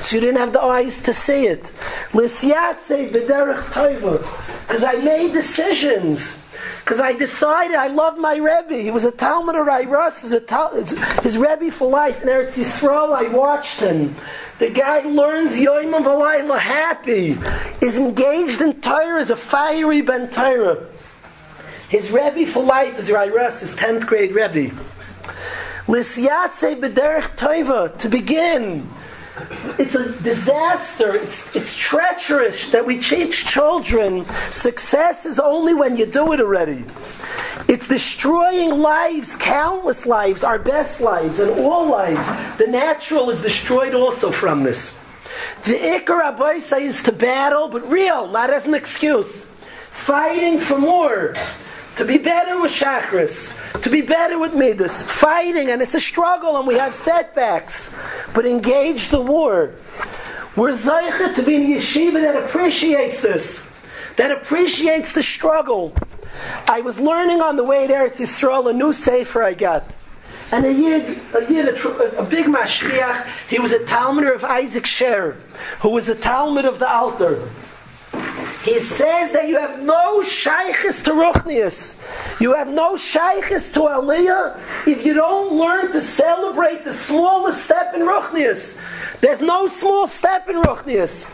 So 0.00 0.16
you 0.16 0.22
didn't 0.22 0.38
have 0.38 0.52
the 0.52 0.62
eyes 0.62 1.00
to 1.04 1.12
see 1.12 1.46
it. 1.46 1.70
Because 2.10 2.42
I 4.84 4.94
made 5.04 5.32
decisions. 5.32 6.44
Because 6.80 7.00
I 7.00 7.12
decided 7.12 7.76
I 7.76 7.86
loved 7.88 8.18
my 8.18 8.36
Rebbe. 8.36 8.82
He 8.82 8.90
was 8.90 9.04
a 9.04 9.12
Talmud 9.12 9.54
of 9.54 9.66
Rairas, 9.66 10.22
his, 10.22 10.98
his 11.22 11.38
Rebbe 11.38 11.70
for 11.70 11.88
life. 11.88 12.22
In 12.22 12.28
Eretz 12.28 12.54
Yisrael, 12.58 13.12
I 13.12 13.28
watched 13.28 13.80
him. 13.80 14.16
The 14.58 14.70
guy 14.70 15.00
learns 15.00 15.52
Yoim 15.52 15.92
Yom 15.92 16.04
Valayla 16.04 16.58
happy, 16.58 17.38
is 17.80 17.96
engaged 17.96 18.60
in 18.60 18.80
Torah 18.80 19.20
as 19.20 19.30
a 19.30 19.36
fiery 19.36 20.02
Ben 20.02 20.28
Torah. 20.30 20.86
His 21.88 22.10
Rebbe 22.10 22.46
for 22.46 22.62
life 22.62 22.98
is 22.98 23.10
Rairas, 23.10 23.60
his 23.60 23.76
10th 23.76 24.06
grade 24.06 24.32
Rebbe. 24.32 24.74
Lisyatse 25.86 26.78
b'derech 26.80 27.36
toiva, 27.36 27.96
to 27.98 28.08
begin. 28.08 28.86
It's 29.78 29.94
a 29.94 30.12
disaster. 30.22 31.14
It's, 31.14 31.56
it's 31.56 31.76
treacherous 31.76 32.70
that 32.70 32.84
we 32.84 32.98
teach 32.98 33.46
children 33.46 34.26
success 34.50 35.26
is 35.26 35.38
only 35.40 35.74
when 35.74 35.96
you 35.96 36.06
do 36.06 36.32
it 36.32 36.40
already. 36.40 36.84
It's 37.68 37.88
destroying 37.88 38.70
lives, 38.80 39.36
countless 39.36 40.06
lives, 40.06 40.44
our 40.44 40.58
best 40.58 41.00
lives, 41.00 41.40
and 41.40 41.50
all 41.60 41.88
lives. 41.88 42.28
The 42.58 42.66
natural 42.66 43.30
is 43.30 43.42
destroyed 43.42 43.94
also 43.94 44.30
from 44.30 44.62
this. 44.62 44.98
The 45.64 45.74
Ikar 45.74 46.36
Abaisa 46.36 46.80
is 46.80 47.02
to 47.04 47.12
battle, 47.12 47.68
but 47.68 47.88
real, 47.88 48.28
not 48.28 48.50
as 48.50 48.66
an 48.66 48.74
excuse. 48.74 49.46
Fighting 49.92 50.58
for 50.58 50.78
more 50.78 51.34
to 52.00 52.06
be 52.06 52.16
better 52.16 52.58
with 52.58 52.72
shachris, 52.72 53.82
to 53.82 53.90
be 53.90 54.00
better 54.00 54.38
with 54.38 54.54
midas, 54.54 55.02
fighting, 55.02 55.68
and 55.68 55.82
it's 55.82 55.94
a 55.94 56.00
struggle, 56.00 56.56
and 56.56 56.66
we 56.66 56.76
have 56.76 56.94
setbacks, 56.94 57.94
but 58.32 58.46
engage 58.46 59.08
the 59.08 59.20
war. 59.20 59.74
We're 60.56 60.72
zeichet 60.72 61.34
to 61.34 61.42
be 61.42 61.56
in 61.56 61.66
yeshiva 61.66 62.22
that 62.22 62.42
appreciates 62.42 63.20
this, 63.20 63.68
that 64.16 64.30
appreciates 64.30 65.12
the 65.12 65.22
struggle. 65.22 65.92
I 66.66 66.80
was 66.80 66.98
learning 66.98 67.42
on 67.42 67.56
the 67.56 67.64
way 67.64 67.86
to 67.86 67.92
Eretz 67.92 68.16
Yisrael 68.16 68.70
a 68.70 68.72
new 68.72 68.94
sefer 68.94 69.42
I 69.42 69.52
got. 69.52 69.94
And 70.52 70.64
a 70.64 70.72
yid, 70.72 71.20
a 71.34 71.52
yid, 71.52 71.68
a, 71.68 72.18
a 72.18 72.24
big 72.24 72.46
mashkiach, 72.46 73.28
he 73.50 73.58
was 73.58 73.72
a 73.72 73.84
Talmud 73.84 74.24
of 74.24 74.42
Isaac 74.42 74.86
Sher, 74.86 75.36
who 75.80 75.90
was 75.90 76.08
a 76.08 76.14
Talmud 76.14 76.64
of 76.64 76.78
the 76.78 76.90
Alter. 76.90 77.46
He 78.62 78.78
says 78.78 79.32
that 79.32 79.48
you 79.48 79.58
have 79.58 79.80
no 79.80 80.20
shaykhis 80.20 81.02
to 81.04 81.12
Ruchnius. 81.12 81.98
You 82.40 82.54
have 82.54 82.68
no 82.68 82.94
shaykhis 82.94 83.72
to 83.72 83.80
Aliyah 83.80 84.60
if 84.86 85.04
you 85.04 85.14
don't 85.14 85.56
learn 85.56 85.92
to 85.92 86.00
celebrate 86.02 86.84
the 86.84 86.92
smallest 86.92 87.64
step 87.64 87.94
in 87.94 88.02
Ruchnius. 88.02 88.78
There's 89.22 89.40
no 89.40 89.66
small 89.66 90.06
step 90.06 90.50
in 90.50 90.56
Ruchnius. 90.56 91.32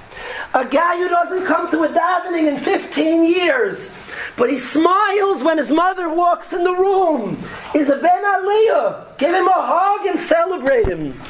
A 0.54 0.64
guy 0.64 0.99
who 0.99 1.09
doesn't 1.09 1.47
come 1.47 1.68
to 1.73 1.83
a 1.83 1.88
davening 1.88 2.49
in 2.49 2.59
15 2.59 3.25
years, 3.25 3.92
but 4.37 4.49
he 4.49 4.59
smiles 4.59 5.42
when 5.42 5.59
his 5.59 5.71
mother 5.71 6.09
walks 6.09 6.52
in 6.52 6.62
the 6.62 6.75
room, 6.75 7.42
is 7.75 7.90
a 7.90 7.97
Ben 7.97 8.25
Aliyah. 8.25 9.18
Give 9.18 9.35
him 9.35 9.49
a 9.49 9.52
hug 9.52 10.06
and 10.06 10.21
celebrate 10.21 10.87
him. 10.87 11.21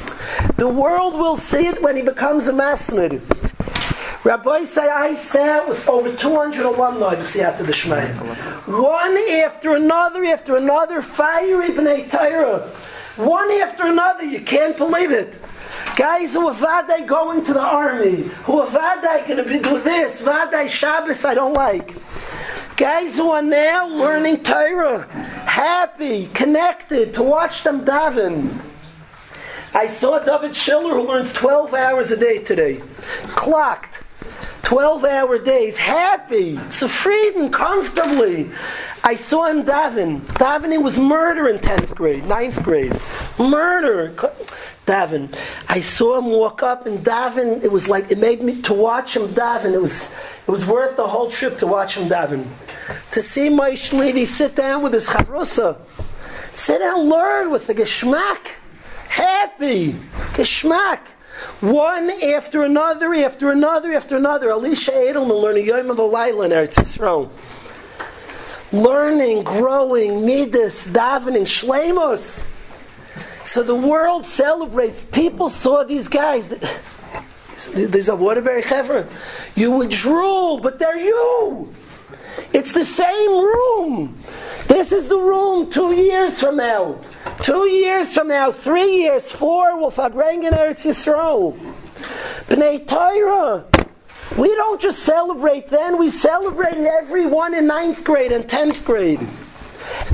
The 0.57 0.67
world 0.67 1.15
will 1.15 1.37
see 1.37 1.65
it 1.65 1.81
when 1.81 1.95
he 1.95 2.03
becomes 2.03 2.47
a 2.47 2.53
masmid. 2.53 3.21
Rabbi 4.27 4.65
say 4.65 4.89
I 4.89 5.13
sat 5.13 5.69
with 5.69 5.87
over 5.87 6.13
200 6.13 6.65
alumni 6.65 7.15
to 7.15 7.23
see 7.23 7.39
after 7.39 7.63
the 7.63 7.71
Shmei. 7.71 8.13
One 8.67 9.17
after 9.41 9.77
another, 9.77 10.25
after 10.25 10.57
another, 10.57 11.01
fiery 11.01 11.69
B'nai 11.69 12.11
Torah. 12.11 12.67
One 13.15 13.49
after 13.51 13.87
another, 13.87 14.25
you 14.25 14.41
can't 14.41 14.75
believe 14.75 15.11
it. 15.11 15.39
Guys 15.95 16.33
who 16.33 16.49
are 16.49 16.53
vaday 16.53 17.07
going 17.07 17.45
to 17.45 17.53
the 17.53 17.61
army, 17.61 18.23
who 18.43 18.59
are 18.59 18.67
vaday 18.67 19.25
going 19.25 19.45
to 19.45 19.63
do 19.63 19.79
this, 19.79 20.21
vaday 20.21 20.67
Shabbos 20.67 21.23
I 21.23 21.33
don't 21.33 21.53
like. 21.53 21.95
Guys 22.75 23.15
who 23.15 23.31
are 23.31 23.41
now 23.41 23.87
learning 23.87 24.43
Torah, 24.43 25.07
happy, 25.47 26.27
connected, 26.33 27.13
to 27.13 27.23
watch 27.23 27.63
them 27.63 27.85
daven. 27.85 28.59
I 29.73 29.87
saw 29.87 30.19
David 30.19 30.53
Schiller 30.53 30.95
who 30.95 31.07
learns 31.07 31.31
12 31.31 31.73
hours 31.73 32.11
a 32.11 32.17
day 32.17 32.39
today, 32.39 32.81
clocked. 33.37 34.03
12 34.67 35.05
hour 35.05 35.37
days, 35.37 35.77
happy, 35.77 36.57
freedom, 36.57 37.49
comfortably. 37.49 38.51
I 39.01 39.15
saw 39.15 39.45
him 39.45 39.63
daven. 39.63 40.19
Davening 40.19 40.83
was 40.83 40.99
murder 40.99 41.47
in 41.47 41.59
10th 41.59 41.95
grade, 41.95 42.25
9th 42.25 42.61
grade. 42.63 42.91
Murder. 43.39 44.13
Daven. 44.85 45.33
I 45.69 45.79
saw 45.79 46.17
him 46.17 46.25
walk 46.25 46.63
up 46.63 46.85
and 46.85 46.99
daven. 46.99 47.63
It 47.63 47.71
was 47.71 47.87
like, 47.87 48.11
it 48.11 48.17
made 48.17 48.41
me, 48.41 48.61
to 48.63 48.73
watch 48.73 49.15
him 49.15 49.29
daven, 49.29 49.71
it 49.71 49.81
was, 49.81 50.13
it 50.45 50.51
was 50.51 50.67
worth 50.67 50.97
the 50.97 51.07
whole 51.07 51.31
trip 51.31 51.57
to 51.59 51.65
watch 51.65 51.95
him 51.95 52.09
daven. 52.09 52.45
To 53.11 53.21
see 53.21 53.47
my 53.47 53.69
Levi 53.93 54.25
sit 54.25 54.57
down 54.57 54.81
with 54.81 54.91
his 54.91 55.07
chavrusa. 55.07 55.79
Sit 56.51 56.79
down, 56.79 57.07
learn 57.07 57.51
with 57.51 57.67
the 57.67 57.73
geschmack. 57.73 58.47
Happy. 59.07 59.93
Geschmack. 60.33 60.99
One 61.59 62.09
after 62.09 62.63
another, 62.63 63.13
after 63.13 63.51
another, 63.51 63.93
after 63.93 64.15
another. 64.17 64.49
Alicia 64.49 64.91
Edelman 64.91 65.41
learning 65.41 65.65
Yom 65.65 65.89
of 65.91 65.99
in 65.99 66.51
Eretz 66.51 66.75
Yisrael. 66.75 67.29
Learning, 68.71 69.43
growing, 69.43 70.25
midas, 70.25 70.87
davening, 70.87 71.43
shlemos. 71.43 72.47
So 73.43 73.63
the 73.63 73.75
world 73.75 74.25
celebrates. 74.25 75.03
People 75.05 75.49
saw 75.49 75.83
these 75.83 76.07
guys. 76.07 76.49
There's 77.73 78.09
a 78.09 78.15
Waterbury 78.15 78.61
Chevron. 78.61 79.07
You 79.55 79.71
would 79.71 79.89
drool, 79.89 80.59
but 80.59 80.79
they're 80.79 80.97
you. 80.97 81.73
It's 82.53 82.71
the 82.71 82.83
same 82.83 83.31
room. 83.31 84.17
This 84.67 84.91
is 84.91 85.07
the 85.07 85.17
room 85.17 85.71
two 85.71 85.95
years 85.95 86.39
from 86.39 86.57
now. 86.57 86.99
Two 87.43 87.67
years 87.69 88.13
from 88.13 88.29
now, 88.29 88.51
three 88.51 89.03
years, 89.03 89.31
four, 89.31 89.77
we'll 89.79 89.91
bring 90.09 90.43
in 90.43 90.53
Eretz 90.53 90.85
Yisrael. 90.85 91.57
B'nai 92.47 92.85
Torah. 92.87 93.65
We 94.37 94.49
don't 94.55 94.81
just 94.81 94.99
celebrate 94.99 95.69
then, 95.69 95.97
we 95.97 96.09
celebrate 96.09 96.75
everyone 96.75 97.53
in 97.53 97.67
ninth 97.67 98.03
grade 98.03 98.31
and 98.31 98.47
tenth 98.47 98.83
grade. 98.83 99.25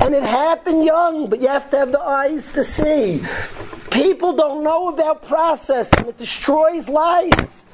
And 0.00 0.14
it 0.14 0.22
happened 0.22 0.84
young, 0.84 1.28
but 1.28 1.40
you 1.40 1.48
have 1.48 1.70
to 1.70 1.78
have 1.78 1.92
the 1.92 2.00
eyes 2.00 2.52
to 2.52 2.62
see. 2.62 3.24
People 3.90 4.34
don't 4.34 4.62
know 4.62 4.88
about 4.88 5.24
process 5.24 5.90
and 5.96 6.08
it 6.08 6.18
destroys 6.18 6.88
lives. 6.88 7.64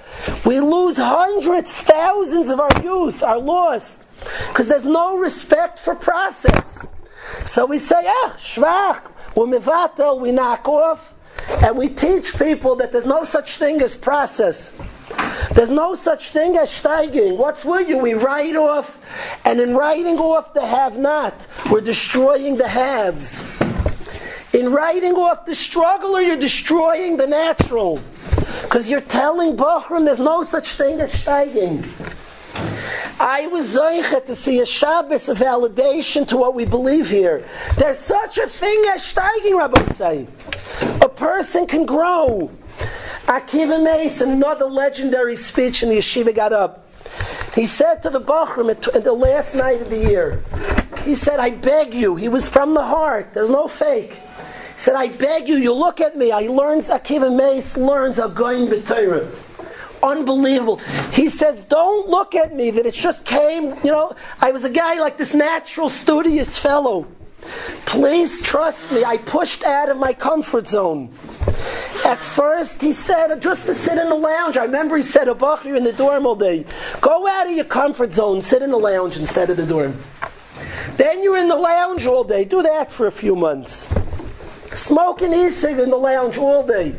We 0.45 0.61
lose 0.61 0.97
hundreds, 0.97 1.73
thousands 1.73 2.49
of 2.49 2.61
our 2.61 2.83
youth 2.83 3.23
are 3.23 3.39
lost 3.39 4.03
because 4.49 4.69
there's 4.69 4.87
no 4.87 5.19
respect 5.19 5.79
for 5.79 5.95
process. 5.95 6.87
So 7.45 7.67
we 7.67 7.79
say, 7.79 8.03
ah, 8.07 8.37
shvach, 8.39 9.11
we're 9.35 10.17
we 10.17 10.33
knock 10.33 10.69
off, 10.69 11.15
and 11.63 11.77
we 11.77 11.89
teach 11.89 12.39
people 12.39 12.77
that 12.77 12.93
there's 12.93 13.07
no 13.07 13.25
such 13.25 13.57
thing 13.57 13.81
as 13.83 13.95
process. 13.95 14.73
There's 15.53 15.71
no 15.71 15.95
such 15.95 16.31
thing 16.31 16.57
as 16.57 16.71
steiging. 16.71 17.37
What's 17.37 17.65
with 17.65 17.89
you? 17.89 17.99
We 17.99 18.15
write 18.15 18.57
off, 18.57 19.05
and 19.45 19.61
in 19.61 19.75
writing 19.75 20.19
off 20.19 20.55
the 20.55 20.67
have 20.67 20.99
not, 20.99 21.47
we're 21.71 21.81
destroying 21.81 22.57
the 22.57 22.69
haves. 22.69 23.45
In 24.53 24.73
writing 24.73 25.15
off 25.15 25.47
the 25.47 25.55
struggler, 25.55 26.21
you're 26.21 26.37
destroying 26.37 27.17
the 27.17 27.27
natural. 27.27 28.01
Because 28.63 28.91
you're 28.91 29.01
telling 29.01 29.57
Bachram 29.57 30.05
there's 30.05 30.21
no 30.21 30.43
such 30.43 30.69
thing 30.75 31.01
as 31.01 31.13
steiging. 31.13 31.89
I 33.21 33.49
was 33.49 33.77
zeicha 33.77 34.25
to 34.27 34.35
see 34.35 34.61
a 34.61 34.67
Shabbos 34.67 35.29
a 35.29 35.35
validation 35.35 36.27
to 36.29 36.39
what 36.39 36.55
we 36.55 36.65
believe 36.65 37.11
here. 37.11 37.47
There's 37.77 37.99
such 37.99 38.39
a 38.39 38.47
thing 38.47 38.85
as 38.89 39.03
steiging, 39.03 39.59
Rabbi 39.59 39.85
say. 39.93 40.27
A 41.03 41.09
person 41.09 41.67
can 41.67 41.85
grow. 41.85 42.51
Akiva 43.27 43.83
Mace, 43.83 44.23
another 44.23 44.65
legendary 44.65 45.37
speech 45.37 45.83
in 45.83 45.91
the 45.91 45.99
yeshiva, 45.99 46.35
got 46.35 46.55
up. 46.55 46.87
He 47.55 47.67
said 47.67 48.03
to 48.05 48.11
the 48.11 48.21
Bachram 48.21 48.71
at 48.71 49.05
the 49.05 49.13
last 49.13 49.55
night 49.55 49.83
of 49.83 49.91
the 49.91 49.99
year, 49.99 50.43
he 51.05 51.15
said, 51.15 51.41
I 51.41 51.51
beg 51.51 51.93
you. 51.93 52.17
He 52.17 52.29
was 52.29 52.49
from 52.49 52.73
the 52.73 52.83
heart. 52.83 53.35
There's 53.35 53.51
no 53.51 53.69
fake. 53.69 54.15
He 54.15 54.79
said, 54.79 54.95
I 54.95 55.09
beg 55.09 55.47
you, 55.47 55.57
you 55.57 55.75
look 55.75 56.01
at 56.01 56.17
me. 56.17 56.33
I 56.33 56.49
learned, 56.49 56.85
Akiva 56.85 57.35
Mace 57.35 57.77
learns 57.77 58.19
a 58.19 58.29
going 58.29 58.67
b'Torah 58.67 59.50
unbelievable. 60.03 60.77
He 61.13 61.29
says, 61.29 61.65
Don't 61.65 62.09
look 62.09 62.35
at 62.35 62.55
me 62.55 62.71
that 62.71 62.87
it 62.87 62.95
just 62.95 63.25
came, 63.25 63.75
you 63.85 63.91
know, 63.91 64.15
I 64.41 64.53
was 64.53 64.65
a 64.65 64.71
guy 64.71 64.99
like 64.99 65.19
this 65.19 65.35
natural, 65.35 65.89
studious 65.89 66.59
fellow. 66.59 67.07
Please 67.87 68.41
trust 68.43 68.93
me, 68.93 69.05
I 69.05 69.17
pushed 69.17 69.65
out 69.65 69.89
of 69.89 69.97
my 69.97 70.13
comfort 70.13 70.67
zone. 70.67 71.13
At 72.05 72.19
first, 72.19 72.81
he 72.81 72.93
said, 72.93 73.41
just 73.41 73.67
to 73.67 73.75
sit 73.75 73.99
in 73.99 74.09
the 74.09 74.15
lounge. 74.15 74.57
I 74.57 74.65
remember 74.65 74.97
he 74.97 75.03
said, 75.03 75.29
Abach, 75.29 75.65
you're 75.65 75.77
in 75.77 75.85
the 75.85 75.93
dorm 75.93 76.27
all 76.27 76.37
day. 76.37 76.65
Go 77.01 77.27
out 77.27 77.47
of 77.47 77.53
your 77.53 77.65
comfort 77.65 78.13
zone, 78.13 78.43
sit 78.43 78.63
in 78.63 78.71
the 78.71 78.79
lounge 78.79 79.17
instead 79.17 79.51
of 79.51 79.57
the 79.57 79.67
dorm. 79.67 79.99
Then 80.97 81.23
you're 81.23 81.39
in 81.39 81.49
the 81.49 81.57
lounge 81.57 82.07
all 82.07 82.25
day. 82.25 82.45
Do 82.45 82.63
that 82.63 82.93
for 82.93 83.07
a 83.07 83.13
few 83.13 83.35
months. 83.35 83.89
Smoking 84.75 85.33
e-cig 85.33 85.79
in 85.79 85.91
the 85.91 85.97
lounge 85.97 86.39
all 86.39 86.67
day 86.67 86.97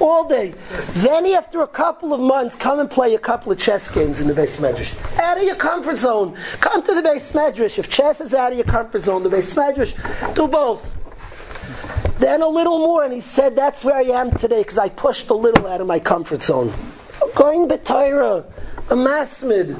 all 0.00 0.28
day. 0.28 0.54
Then 0.94 1.26
after 1.26 1.62
a 1.62 1.68
couple 1.68 2.12
of 2.12 2.20
months, 2.20 2.56
come 2.56 2.80
and 2.80 2.90
play 2.90 3.14
a 3.14 3.18
couple 3.18 3.52
of 3.52 3.58
chess 3.58 3.90
games 3.90 4.20
in 4.20 4.28
the 4.28 4.34
beis 4.34 4.60
medrash. 4.60 4.94
Out 5.18 5.38
of 5.38 5.44
your 5.44 5.56
comfort 5.56 5.96
zone. 5.96 6.36
Come 6.60 6.82
to 6.82 6.94
the 6.94 7.02
beis 7.02 7.32
medrash. 7.32 7.78
If 7.78 7.88
chess 7.88 8.20
is 8.20 8.34
out 8.34 8.52
of 8.52 8.58
your 8.58 8.66
comfort 8.66 9.02
zone, 9.02 9.22
the 9.22 9.30
beis 9.30 9.54
medrash, 9.54 10.34
do 10.34 10.48
both. 10.48 10.90
Then 12.18 12.42
a 12.42 12.48
little 12.48 12.78
more, 12.78 13.04
and 13.04 13.12
he 13.12 13.20
said, 13.20 13.54
That's 13.54 13.84
where 13.84 13.94
I 13.94 14.02
am 14.02 14.32
today 14.32 14.60
because 14.60 14.78
I 14.78 14.88
pushed 14.88 15.30
a 15.30 15.34
little 15.34 15.66
out 15.66 15.80
of 15.80 15.86
my 15.86 16.00
comfort 16.00 16.42
zone. 16.42 16.74
Going 17.34 17.68
B'Torah, 17.68 18.44
a 18.90 18.94
masmid. 18.94 19.76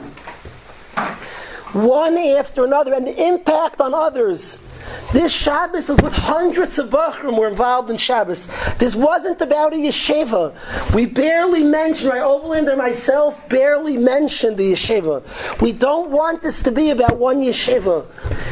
One 1.74 2.16
after 2.16 2.64
another, 2.64 2.94
and 2.94 3.06
the 3.06 3.26
impact 3.26 3.80
on 3.80 3.92
others. 3.92 4.64
This 5.12 5.32
Shabbos 5.32 5.88
is 5.88 5.96
with 6.02 6.12
hundreds 6.12 6.78
of 6.78 6.90
Bachrim 6.90 7.38
were 7.38 7.48
involved 7.48 7.90
in 7.90 7.96
Shabbos. 7.96 8.46
This 8.78 8.94
wasn't 8.94 9.40
about 9.40 9.72
a 9.72 9.76
yeshiva. 9.76 10.54
We 10.94 11.06
barely 11.06 11.62
mentioned, 11.62 12.10
right, 12.10 12.20
Oberlander 12.20 12.76
myself 12.76 13.48
barely 13.48 13.96
mentioned 13.96 14.58
the 14.58 14.72
yeshiva. 14.72 15.22
We 15.62 15.72
don't 15.72 16.10
want 16.10 16.42
this 16.42 16.62
to 16.62 16.70
be 16.70 16.90
about 16.90 17.16
one 17.16 17.40
yeshiva. 17.40 18.04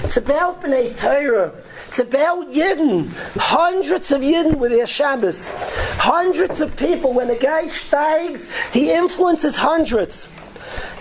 It's 0.02 0.16
about 0.16 0.62
B'nai 0.62 0.98
Torah. 0.98 1.52
It's 1.88 1.98
about 1.98 2.48
Yidden. 2.48 3.10
Hundreds 3.36 4.10
of 4.10 4.22
Yidden 4.22 4.56
with 4.56 4.72
their 4.72 4.86
Shabbos. 4.86 5.50
Hundreds 5.98 6.60
of 6.60 6.76
people. 6.76 7.12
When 7.12 7.28
a 7.30 7.38
guy 7.38 7.66
steigs, 7.66 8.50
he 8.72 8.92
influences 8.92 9.56
hundreds. 9.56 10.30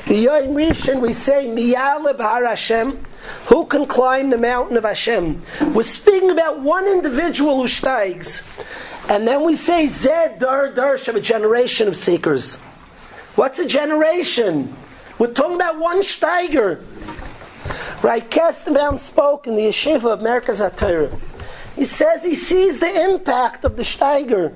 The 0.07 0.15
Yom 0.15 0.53
Rishon, 0.53 1.01
we 1.01 1.13
say, 1.13 1.47
Miyaleh 1.47 2.17
B'Har 2.17 2.45
Hashem. 2.45 3.05
Who 3.47 3.65
can 3.65 3.85
climb 3.85 4.29
the 4.29 4.37
mountain 4.37 4.77
of 4.77 4.83
Hashem? 4.83 5.41
We're 5.73 5.83
speaking 5.83 6.31
about 6.31 6.59
one 6.59 6.87
individual 6.87 7.61
who 7.61 7.67
steigs. 7.67 8.47
And 9.09 9.27
then 9.27 9.43
we 9.43 9.55
say, 9.55 9.87
Zed 9.87 10.39
Dar 10.39 10.71
Darsh 10.71 11.07
of 11.07 11.15
a 11.15 11.21
generation 11.21 11.87
of 11.87 11.95
seekers. 11.95 12.59
What's 13.35 13.59
a 13.59 13.65
generation? 13.65 14.75
We're 15.19 15.33
talking 15.33 15.55
about 15.55 15.79
one 15.79 16.01
steiger. 16.01 16.83
Right? 18.01 18.29
Kestenbaum 18.29 18.99
spoke 18.99 19.47
in 19.47 19.55
the 19.55 19.63
yeshiva 19.63 20.05
of 20.05 20.19
Merkaz 20.19 20.59
HaTorah. 20.59 21.19
He 21.75 21.83
says 21.83 22.23
he 22.23 22.35
sees 22.35 22.79
the 22.79 23.03
impact 23.03 23.65
of 23.65 23.75
the 23.75 23.83
Steiger. 23.83 24.53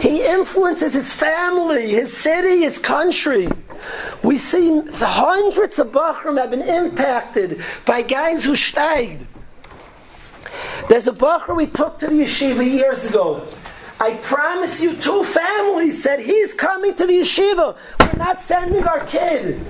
He 0.00 0.26
influences 0.26 0.92
his 0.92 1.12
family, 1.12 1.90
his 1.90 2.16
city, 2.16 2.62
his 2.62 2.78
country. 2.78 3.48
We 4.22 4.36
see 4.36 4.80
the 4.80 5.06
hundreds 5.06 5.78
of 5.78 5.88
Bachram 5.88 6.38
have 6.38 6.50
been 6.50 6.62
impacted 6.62 7.62
by 7.84 8.02
guys 8.02 8.44
who 8.44 8.54
steiged. 8.54 9.26
There's 10.88 11.08
a 11.08 11.12
Bachar 11.12 11.56
we 11.56 11.66
took 11.66 11.98
to 11.98 12.06
the 12.06 12.14
yeshiva 12.14 12.64
years 12.64 13.08
ago. 13.10 13.46
I 14.00 14.14
promise 14.14 14.80
you, 14.80 14.94
two 14.94 15.24
families 15.24 16.00
said 16.00 16.20
he's 16.20 16.54
coming 16.54 16.94
to 16.94 17.06
the 17.06 17.20
yeshiva. 17.20 17.76
We're 18.00 18.18
not 18.18 18.40
sending 18.40 18.84
our 18.84 19.04
kid. 19.06 19.60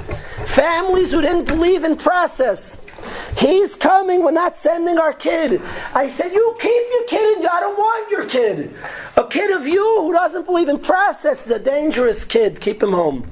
Families 0.46 1.12
who 1.12 1.22
didn't 1.22 1.46
believe 1.46 1.84
in 1.84 1.96
process. 1.96 2.84
He's 3.38 3.74
coming, 3.74 4.22
we're 4.22 4.32
not 4.32 4.56
sending 4.56 4.98
our 4.98 5.14
kid. 5.14 5.62
I 5.94 6.08
said, 6.08 6.32
You 6.32 6.56
keep 6.60 6.86
your 6.90 7.06
kid, 7.06 7.46
I 7.46 7.60
don't 7.60 7.78
want 7.78 8.10
your 8.10 8.26
kid. 8.26 8.74
A 9.16 9.26
kid 9.26 9.50
of 9.50 9.66
you 9.66 10.02
who 10.02 10.12
doesn't 10.12 10.44
believe 10.44 10.68
in 10.68 10.78
process 10.78 11.46
is 11.46 11.52
a 11.52 11.58
dangerous 11.58 12.24
kid. 12.24 12.60
Keep 12.60 12.82
him 12.82 12.92
home. 12.92 13.30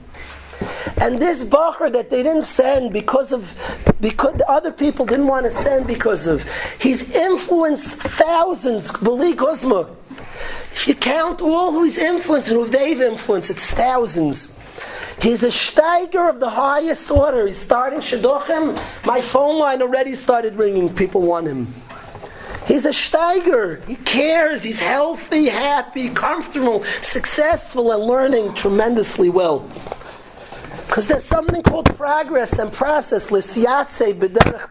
And 0.99 1.20
this 1.20 1.44
Bacher 1.44 1.92
that 1.92 2.11
they 2.11 2.22
didn't 2.22 2.44
send 2.44 2.92
because 2.92 3.33
of 3.33 3.55
because 4.01 4.40
other 4.49 4.72
people 4.72 5.07
didn't 5.07 5.27
want 5.27 5.44
to 5.44 5.51
send 5.51 5.87
because 5.87 6.27
of 6.27 6.44
he's 6.79 7.11
influenced 7.11 7.94
thousands, 7.94 8.92
believe 8.92 9.37
Guzma. 9.37 9.88
If 10.72 10.87
you 10.87 10.94
count 10.94 11.40
all 11.40 11.72
who 11.72 11.85
he's 11.85 11.99
influenced 11.99 12.51
and 12.51 12.59
who 12.59 12.68
they've 12.68 13.01
influenced, 13.01 13.51
it's 13.51 13.72
thousands. 13.72 14.55
He's 15.20 15.42
a 15.42 15.49
steiger 15.49 16.29
of 16.29 16.40
the 16.40 16.51
highest 16.51 17.11
order. 17.11 17.46
He's 17.46 17.57
starting 17.57 18.01
shidduchim. 18.01 18.81
My 19.07 19.22
phone 19.22 19.59
line 19.59 19.81
already 19.81 20.14
started 20.14 20.55
ringing. 20.57 20.92
People 20.94 21.22
want 21.22 21.46
him. 21.46 21.72
He's 22.66 22.85
a 22.85 22.90
steiger. 22.90 23.83
He 23.87 23.96
cares. 23.96 24.62
He's 24.62 24.81
healthy, 24.81 25.46
happy, 25.46 26.11
comfortable, 26.11 26.85
successful, 27.01 27.92
and 27.92 28.05
learning 28.05 28.55
tremendously 28.55 29.31
well. 29.31 29.70
Because 30.87 31.09
there's 31.09 31.25
something 31.25 31.62
called 31.62 31.87
progress 31.96 32.59
and 32.59 32.72
process, 32.72 33.31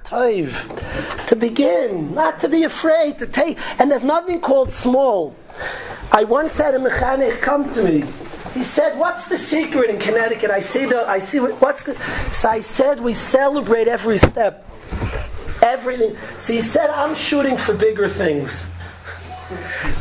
toiv. 0.03 1.27
To 1.27 1.35
begin, 1.35 2.13
not 2.13 2.39
to 2.41 2.49
be 2.49 2.63
afraid, 2.63 3.19
to 3.19 3.27
take. 3.27 3.57
And 3.79 3.91
there's 3.91 4.03
nothing 4.03 4.41
called 4.41 4.71
small. 4.71 5.35
I 6.11 6.23
once 6.23 6.57
had 6.57 6.75
a 6.75 6.79
mechanic 6.79 7.41
come 7.41 7.73
to 7.73 7.83
me 7.83 8.03
he 8.55 8.63
said, 8.63 8.97
"What's 8.97 9.27
the 9.27 9.37
secret 9.37 9.89
in 9.89 9.99
Connecticut?" 9.99 10.49
I 10.49 10.61
see 10.61 10.85
the, 10.85 11.05
I 11.07 11.19
see 11.19 11.39
what's 11.39 11.83
the. 11.83 11.95
So 12.31 12.49
I 12.49 12.61
said, 12.61 13.01
"We 13.01 13.13
celebrate 13.13 13.89
every 13.89 14.17
step, 14.17 14.65
everything." 15.61 16.15
So 16.37 16.53
he 16.53 16.61
said, 16.61 16.89
"I'm 16.89 17.15
shooting 17.15 17.57
for 17.57 17.73
bigger 17.73 18.07
things." 18.07 18.71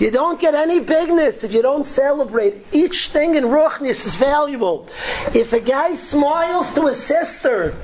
You 0.01 0.11
don't 0.11 0.41
get 0.41 0.55
any 0.55 0.81
bigness 0.81 1.45
if 1.45 1.53
you 1.53 1.61
don't 1.61 1.85
celebrate. 1.85 2.67
Each 2.73 3.09
thing 3.09 3.35
in 3.35 3.45
Ruchnis 3.45 4.07
is 4.07 4.15
valuable. 4.15 4.89
If 5.35 5.53
a 5.53 5.61
guy 5.61 5.95
smiles 5.95 6.75
to 6.75 6.87
his 6.87 7.03
sister, 7.03 7.77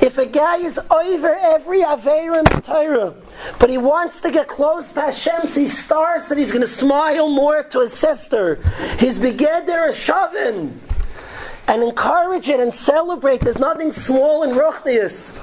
if 0.00 0.16
a 0.16 0.26
guy 0.26 0.58
is 0.58 0.78
over 0.90 1.34
every 1.34 1.82
Aveir 1.82 2.38
in 2.38 2.44
the 2.44 2.62
Torah, 2.62 3.14
but 3.58 3.68
he 3.68 3.76
wants 3.76 4.20
to 4.22 4.30
get 4.30 4.48
close 4.48 4.92
to 4.92 5.02
Hashem, 5.02 5.48
he 5.48 5.68
starts 5.68 6.28
that 6.28 6.38
he's 6.38 6.52
going 6.52 6.62
to 6.62 6.66
smile 6.66 7.28
more 7.28 7.62
to 7.62 7.80
his 7.80 7.92
sister. 7.92 8.56
His 8.98 9.18
begeder 9.18 9.90
is 9.90 9.96
shavin. 9.96 10.78
And 11.66 11.82
encourage 11.82 12.48
it 12.48 12.60
and 12.60 12.72
celebrate. 12.72 13.42
There's 13.42 13.58
nothing 13.58 13.92
small 13.92 14.42
in 14.42 14.56
Ruchnius. 14.56 15.36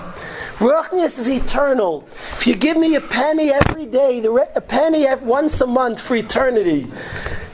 Ruchnius 0.60 1.20
is 1.20 1.30
eternal. 1.30 2.08
If 2.38 2.48
you 2.48 2.56
give 2.56 2.78
me 2.78 2.96
a 2.96 3.02
penny 3.02 3.52
every 3.52 3.86
day, 3.86 4.24
a 4.24 4.62
penny 4.62 5.06
once 5.22 5.60
a 5.60 5.68
month 5.68 6.00
for 6.00 6.16
eternity, 6.16 6.88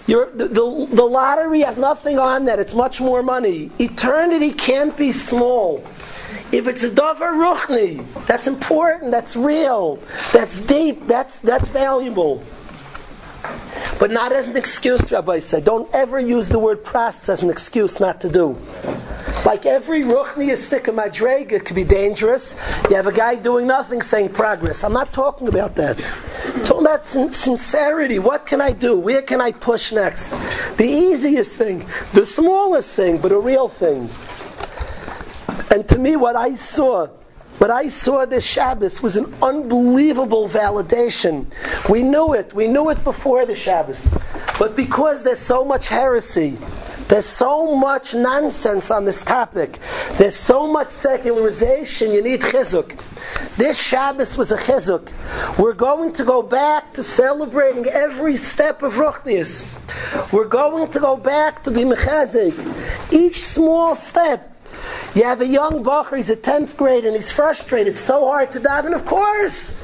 the, 0.06 0.30
the, 0.36 0.88
the 0.92 1.04
lottery 1.04 1.62
has 1.62 1.78
nothing 1.78 2.20
on 2.20 2.46
that. 2.46 2.60
It's 2.60 2.76
much 2.76 3.02
more 3.02 3.24
money. 3.24 3.72
Eternity 3.80 4.52
can't 4.52 4.96
be 4.96 5.12
small. 5.12 5.84
If 6.52 6.68
it's 6.68 6.84
a 6.84 6.90
davar 6.90 7.34
ruchni, 7.34 8.06
that's 8.28 8.46
important, 8.46 9.12
that's 9.12 9.36
real, 9.36 10.00
that's 10.32 10.60
deep, 10.60 11.08
that's, 11.08 11.40
that's 11.40 11.70
valuable. 11.70 12.44
But 14.00 14.12
not 14.12 14.32
as 14.32 14.48
an 14.48 14.58
excuse, 14.58 15.12
Rabbi 15.12 15.40
said. 15.40 15.64
Don't 15.64 15.90
ever 15.94 16.20
use 16.20 16.50
the 16.50 16.60
word 16.60 16.84
process 16.84 17.30
as 17.30 17.44
an 17.44 17.50
excuse 17.50 18.00
not 18.00 18.20
to 18.22 18.30
do. 18.30 18.58
Like 19.46 19.66
every 19.66 20.02
ruchniistic 20.02 20.88
of 20.88 20.96
madrega 20.96 21.64
could 21.66 21.76
be 21.76 21.84
dangerous. 21.84 22.56
You 22.90 22.96
have 22.96 23.08
a 23.08 23.12
guy 23.12 23.36
doing 23.36 23.68
nothing 23.68 24.02
saying 24.02 24.30
progress. 24.30 24.84
I'm 24.84 24.94
not 24.94 25.14
talking 25.14 25.48
about 25.48 25.76
that. 25.76 26.00
I'm 26.46 26.64
talking 26.64 26.86
about 26.86 27.06
sin- 27.06 27.32
sincerity. 27.32 28.20
What 28.20 28.46
can 28.46 28.62
I 28.62 28.72
do? 28.72 28.98
Where 28.98 29.22
can 29.22 29.42
I 29.42 29.52
push 29.52 29.92
next? 29.92 30.30
The 30.78 30.86
easiest 30.86 31.58
thing, 31.58 31.88
the 32.14 32.26
smallest 32.26 32.96
thing, 32.96 33.18
but 33.18 33.32
a 33.32 33.40
real 33.40 33.68
thing. 33.68 34.10
And 35.72 35.88
to 35.90 35.98
me, 35.98 36.16
what 36.16 36.36
I 36.36 36.54
saw 36.54 37.08
what 37.62 37.70
I 37.70 37.90
saw 37.90 38.26
this 38.26 38.44
Shabbos 38.44 39.04
was 39.04 39.16
an 39.18 39.32
unbelievable 39.40 40.50
validation. 40.50 41.46
We 41.88 42.02
knew 42.02 42.34
it. 42.34 42.56
We 42.56 42.68
knew 42.68 42.90
it 42.90 43.04
before 43.04 43.46
the 43.46 43.56
Shabbos. 43.56 44.12
But 44.58 44.76
because 44.76 45.22
there's 45.24 45.38
so 45.38 45.64
much 45.64 45.88
heresy, 45.88 46.58
there's 47.08 47.28
so 47.28 47.76
much 47.76 48.16
nonsense 48.16 48.90
on 48.90 49.06
this 49.06 49.22
topic. 49.22 49.78
There's 50.14 50.36
so 50.36 50.66
much 50.66 50.90
secularization. 50.90 52.12
You 52.12 52.24
need 52.24 52.42
chizuk. 52.42 53.00
This 53.58 53.80
Shabbos 53.80 54.38
was 54.38 54.52
a 54.52 54.58
chizuk. 54.58 55.12
We're 55.60 55.74
going 55.74 56.14
to 56.14 56.26
go 56.26 56.42
back 56.42 56.96
to 56.96 57.04
celebrating 57.04 57.86
every 57.86 58.38
step 58.38 58.82
of 58.82 58.96
Ruchnius. 58.96 59.78
We're 60.34 60.48
going 60.48 60.90
to 60.94 61.00
go 61.00 61.16
back 61.16 61.64
to 61.66 61.70
be 61.70 61.82
mechazik. 61.82 62.56
Each 63.14 63.46
small 63.46 63.94
step 63.94 64.51
you 65.16 65.24
have 65.24 65.42
a 65.42 65.48
young 65.48 65.84
bacher, 65.84 66.18
he's 66.18 66.30
a 66.30 66.36
10th 66.36 66.78
grade, 66.78 67.06
and 67.06 67.16
he's 67.16 67.32
frustrated. 67.32 67.94
It's 67.94 68.02
so 68.02 68.26
hard 68.26 68.52
to 68.54 68.60
daven, 68.60 68.94
of 68.94 69.06
course. 69.06 69.78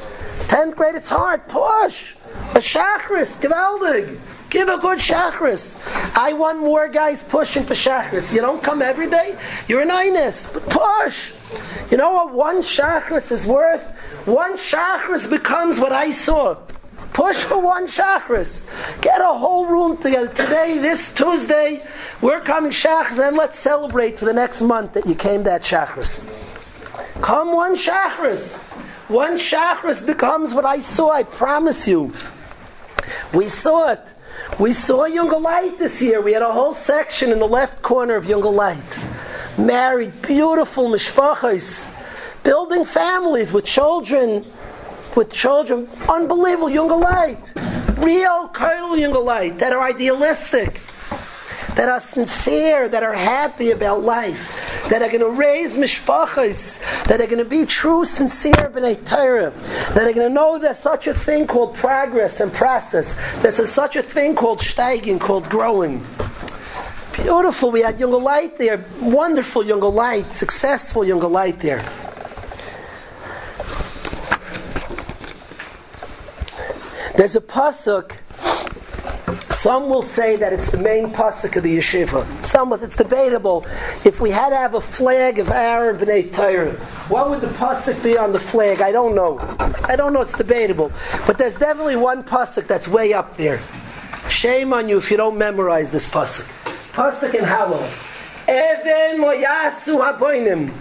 10th 0.48 0.76
grade, 0.76 0.96
it's 0.96 1.10
hard. 1.10 1.48
Push. 1.48 2.16
A 2.52 2.60
shachris, 2.60 3.42
geweldig. 3.42 4.20
Give 4.50 4.70
a 4.70 4.78
good 4.78 5.00
shachris. 5.00 5.78
I 6.18 6.34
want 6.34 6.60
more 6.60 6.88
guys 6.88 7.22
pushing 7.22 7.64
for 7.64 7.74
shachris. 7.74 8.34
You 8.34 8.42
don't 8.42 8.64
come 8.64 8.82
every 8.82 9.10
day, 9.10 9.38
you're 9.68 9.82
an 9.82 9.90
inus, 9.90 10.52
but 10.54 10.64
push. 10.70 11.34
You 11.92 11.98
know 11.98 12.14
what 12.14 12.34
one 12.34 12.62
shachris 12.62 13.32
is 13.32 13.46
worth? 13.46 13.84
One 14.26 14.58
shachris 14.58 15.30
becomes 15.30 15.80
what 15.80 15.92
I 15.92 16.12
saw. 16.12 16.56
Push 17.14 17.38
for 17.38 17.60
one 17.60 17.88
shachris. 17.88 18.68
Get 19.02 19.22
a 19.22 19.34
whole 19.34 19.66
room 19.66 19.98
together. 19.98 20.28
Today, 20.30 20.78
this 20.78 21.14
Tuesday, 21.14 21.82
we're 22.22 22.42
coming 22.42 22.72
shachris, 22.72 23.26
and 23.26 23.36
let's 23.36 23.58
celebrate 23.58 24.20
for 24.20 24.26
the 24.26 24.34
next 24.34 24.62
month 24.62 24.94
that 24.94 25.08
you 25.08 25.16
came 25.16 25.44
that 25.44 25.64
shachris. 25.64 26.28
Come 27.22 27.54
one 27.54 27.76
shachris. 27.76 28.62
One 29.10 29.38
shachris 29.38 30.06
becomes 30.06 30.54
what 30.54 30.66
I 30.66 30.80
saw, 30.80 31.12
I 31.12 31.24
promise 31.24 31.88
you. 31.88 32.14
We 33.34 33.48
saw 33.48 33.94
it. 33.94 34.14
We 34.60 34.74
saw 34.74 35.06
Younger 35.06 35.40
Light 35.40 35.80
this 35.80 36.02
year. 36.02 36.22
We 36.22 36.34
had 36.34 36.42
a 36.42 36.52
whole 36.52 36.74
section 36.74 37.32
in 37.32 37.40
the 37.40 37.48
left 37.48 37.82
corner 37.82 38.16
of 38.16 38.26
Younger 38.26 38.50
Light. 38.50 38.78
Married, 39.58 40.22
beautiful 40.22 40.90
mishpachas, 40.90 41.96
building 42.44 42.86
families 42.86 43.52
with 43.52 43.66
children 43.66 44.46
with 45.18 45.34
children, 45.34 45.90
unbelievable 46.08 47.00
light, 47.00 47.52
real 47.98 48.48
kernel 48.50 48.96
younger 48.96 49.20
light 49.20 49.58
that 49.58 49.74
are 49.74 49.82
idealistic, 49.82 50.80
that 51.74 51.90
are 51.90 52.00
sincere, 52.00 52.88
that 52.88 53.02
are 53.02 53.14
happy 53.14 53.72
about 53.72 54.02
life, 54.02 54.86
that 54.90 55.02
are 55.02 55.08
going 55.08 55.20
to 55.20 55.32
raise 55.32 55.76
mishpachas, 55.76 56.80
that 57.06 57.20
are 57.20 57.26
going 57.26 57.40
to 57.40 57.46
be 57.46 57.66
true, 57.66 58.06
sincere 58.06 58.70
b'nei 58.70 59.04
Torah, 59.06 59.52
that 59.96 60.08
are 60.08 60.14
going 60.14 60.28
to 60.28 60.34
know 60.34 60.60
there's 60.60 60.78
such 60.78 61.08
a 61.08 61.16
thing 61.16 61.48
called 61.48 61.74
progress 61.74 62.40
and 62.40 62.54
process. 62.54 63.16
There's 63.42 63.58
such 63.70 63.96
a 63.96 64.04
thing 64.04 64.36
called 64.36 64.60
steiging, 64.60 65.20
called 65.20 65.50
growing. 65.50 66.06
Beautiful. 67.14 67.72
We 67.72 67.82
had 67.82 68.00
younger 68.00 68.18
light 68.20 68.60
there, 68.60 68.86
wonderful 69.02 69.66
younger 69.66 69.90
light, 69.90 70.32
successful 70.32 71.04
younger 71.04 71.28
light 71.28 71.60
there. 71.60 71.84
There's 77.18 77.36
a 77.36 77.42
pasuk. 77.42 78.12
Some 79.52 79.90
will 79.90 80.04
say 80.04 80.36
that 80.36 80.54
it's 80.54 80.70
the 80.70 80.78
main 80.78 81.12
pasuk 81.12 81.56
of 81.56 81.64
the 81.64 81.76
yeshiva. 81.80 82.46
Some 82.46 82.70
will, 82.70 82.78
say 82.78 82.86
it's 82.86 82.96
debatable. 82.96 83.66
If 84.06 84.22
we 84.22 84.30
had 84.30 84.50
to 84.50 84.56
have 84.56 84.76
a 84.76 84.82
flag 84.82 85.40
of 85.40 85.50
Aaron 85.50 85.98
b'nei 85.98 86.32
Torah, 86.32 86.74
what 87.10 87.32
would 87.32 87.42
the 87.42 87.48
pasuk 87.48 88.04
be 88.04 88.20
on 88.20 88.34
the 88.34 88.40
flag? 88.40 88.82
I 88.82 88.92
don't 88.92 89.16
know. 89.16 89.40
I 89.84 89.96
don't 89.96 90.14
know. 90.14 90.22
It's 90.22 90.38
debatable. 90.38 90.92
But 91.26 91.40
there's 91.40 91.58
definitely 91.58 91.96
one 91.96 92.24
pasuk 92.24 92.68
that's 92.68 92.88
way 92.88 93.14
up 93.14 93.36
there. 93.36 93.62
Shame 94.30 94.72
on 94.72 94.88
you 94.88 95.00
if 95.00 95.10
you 95.10 95.18
don't 95.18 95.40
memorize 95.40 95.90
this 95.90 96.08
pasuk. 96.08 96.46
Pasuk 96.94 97.34
in 97.34 97.46
Hallel. 97.46 97.82
Even 98.48 99.22
moyasu 99.22 100.00
haboinim. 100.06 100.72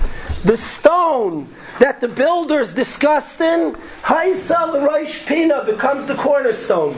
The 0.45 0.59
stone 0.59 1.49
that 1.81 2.01
the 2.01 2.09
builders 2.09 2.73
discussed 2.73 3.41
in, 3.41 3.75
Haisal 4.03 4.87
Rosh 4.87 5.27
Pina 5.27 5.65
becomes 5.65 6.07
the 6.07 6.15
cornerstone. 6.15 6.97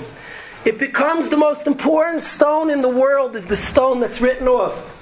It 0.65 0.79
becomes 0.79 1.29
the 1.29 1.37
most 1.37 1.67
important 1.67 2.23
stone 2.23 2.71
in 2.71 2.83
the 2.83 2.89
world 2.89 3.37
is 3.37 3.47
the 3.47 3.57
stone 3.57 4.01
that's 4.01 4.21
written 4.21 4.49
off. 4.49 4.95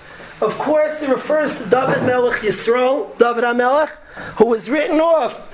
Of 0.43 0.59
course, 0.59 1.03
it 1.03 1.09
refers 1.09 1.57
to 1.57 1.65
David 1.65 2.03
Melech 2.03 2.41
Yisrael, 2.41 3.17
David 3.19 3.45
HaMelech, 3.45 3.89
who 4.37 4.47
was 4.47 4.69
written 4.69 5.01
off. 5.01 5.53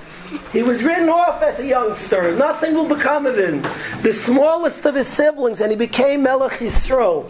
He 0.51 0.63
was 0.63 0.83
written 0.83 1.09
off 1.09 1.41
as 1.41 1.59
a 1.59 1.65
youngster. 1.65 2.35
Nothing 2.35 2.73
will 2.73 2.87
become 2.87 3.25
of 3.25 3.37
him. 3.37 3.61
The 4.01 4.11
smallest 4.11 4.85
of 4.85 4.95
his 4.95 5.07
siblings, 5.07 5.61
and 5.61 5.71
he 5.71 5.77
became 5.77 6.23
Melech 6.23 6.59
Yisrael. 6.59 7.29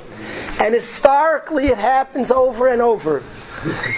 And 0.60 0.74
historically, 0.74 1.68
it 1.68 1.78
happens 1.78 2.32
over 2.32 2.68
and 2.68 2.82
over. 2.82 3.24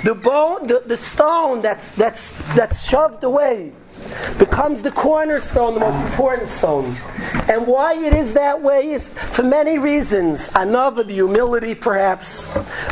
The 0.03 0.15
bone, 0.15 0.67
the, 0.67 0.83
the 0.85 0.97
stone 0.97 1.61
that's, 1.61 1.91
that's, 1.91 2.31
that's 2.55 2.83
shoved 2.83 3.23
away 3.23 3.73
becomes 4.37 4.81
the 4.81 4.91
cornerstone, 4.91 5.73
the 5.73 5.79
most 5.79 5.99
important 6.11 6.49
stone. 6.49 6.95
And 7.49 7.65
why 7.65 7.93
it 7.95 8.13
is 8.13 8.33
that 8.33 8.61
way 8.61 8.91
is 8.91 9.09
for 9.09 9.43
many 9.43 9.77
reasons. 9.77 10.49
Another, 10.55 11.03
the 11.03 11.13
humility 11.13 11.75
perhaps. 11.75 12.45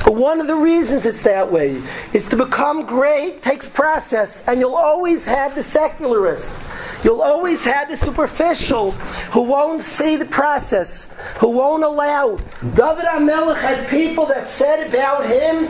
But 0.04 0.16
one 0.16 0.40
of 0.40 0.48
the 0.48 0.56
reasons 0.56 1.06
it's 1.06 1.24
that 1.24 1.52
way 1.52 1.82
is 2.14 2.28
to 2.30 2.38
become 2.38 2.86
great 2.86 3.42
takes 3.42 3.68
process, 3.68 4.48
and 4.48 4.60
you'll 4.60 4.76
always 4.76 5.26
have 5.26 5.56
the 5.56 5.64
secularist 5.64 6.56
You'll 7.04 7.22
always 7.22 7.64
have 7.66 7.90
the 7.90 7.98
superficial 7.98 8.92
who 9.32 9.42
won't 9.42 9.84
see 9.84 10.16
the 10.16 10.26
process, 10.26 11.14
who 11.40 11.50
won't 11.50 11.84
allow. 11.84 12.38
David 12.62 13.06
HaMelech 13.06 13.58
had 13.58 13.90
people 13.90 14.26
that 14.28 14.48
said 14.48 14.88
about 14.88 15.26
him, 15.26 15.68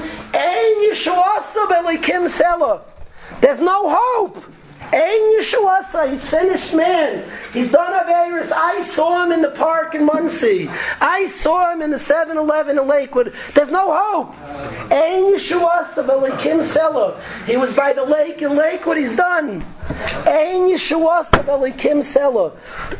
There's 3.41 3.61
no 3.61 3.89
hope. 3.89 4.52
Ein 4.91 5.39
Yeshuasa, 5.39 6.09
he's 6.09 6.27
finished 6.27 6.73
man. 6.73 7.29
He's 7.51 7.71
done 7.71 7.93
Averis. 7.93 8.51
I 8.51 8.81
saw 8.81 9.23
him 9.23 9.31
in 9.31 9.41
the 9.41 9.51
park 9.51 9.95
in 9.95 10.05
Monsey. 10.05 10.69
I 11.01 11.27
saw 11.27 11.71
him 11.71 11.81
in 11.81 11.91
the 11.91 11.97
7-Eleven 11.97 12.77
in 12.77 12.87
Lakewood. 12.87 13.33
There's 13.53 13.71
no 13.71 13.93
hope. 13.93 14.35
Ein 14.91 15.33
Yeshuasa, 15.33 16.05
Belikim 16.05 16.61
Sela. 16.61 17.19
He 17.45 17.57
was 17.57 17.75
by 17.75 17.93
the 17.93 18.03
lake 18.03 18.41
in 18.41 18.55
Lakewood. 18.55 18.97
He's 18.97 19.15
done. 19.15 19.65
Ein 20.27 20.69
Yeshuasa, 20.69 21.43
Belikim 21.43 22.03
Sela. 22.03 22.53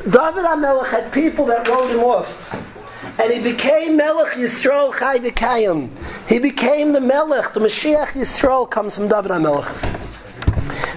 David 0.04 0.46
HaMelech 0.46 0.88
had 0.88 1.12
people 1.12 1.46
that 1.46 1.67
wrote 1.67 1.91
him 1.91 2.04
off. 2.04 2.60
And 3.19 3.32
he 3.32 3.39
became 3.39 3.96
Melech 3.98 4.34
Yisrael 4.34 4.98
Chai 4.98 5.19
V'Kayim. 5.19 5.91
He 6.28 6.39
became 6.39 6.93
the 6.93 7.02
Melech. 7.02 7.54
The 7.54 7.60
Mashiach 7.60 8.08
Yisrael 8.08 8.69
comes 8.69 8.96
from 8.96 9.08
David 9.08 9.32
HaMelech. 9.32 10.00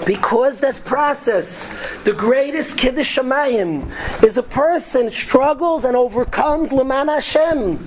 Because 0.04 0.60
this 0.60 0.78
process, 0.78 1.72
the 2.04 2.12
greatest 2.12 2.76
Kiddush 2.76 3.18
Shemayim, 3.18 3.90
is 4.22 4.36
a 4.36 4.42
person 4.42 5.10
struggles 5.10 5.84
and 5.84 5.96
overcomes 5.96 6.72
Leman 6.72 7.08
Hashem. 7.08 7.78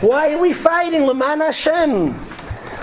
Why 0.00 0.32
are 0.32 0.38
we 0.38 0.52
fighting 0.52 1.06
Leman 1.06 1.40
Hashem? 1.40 2.14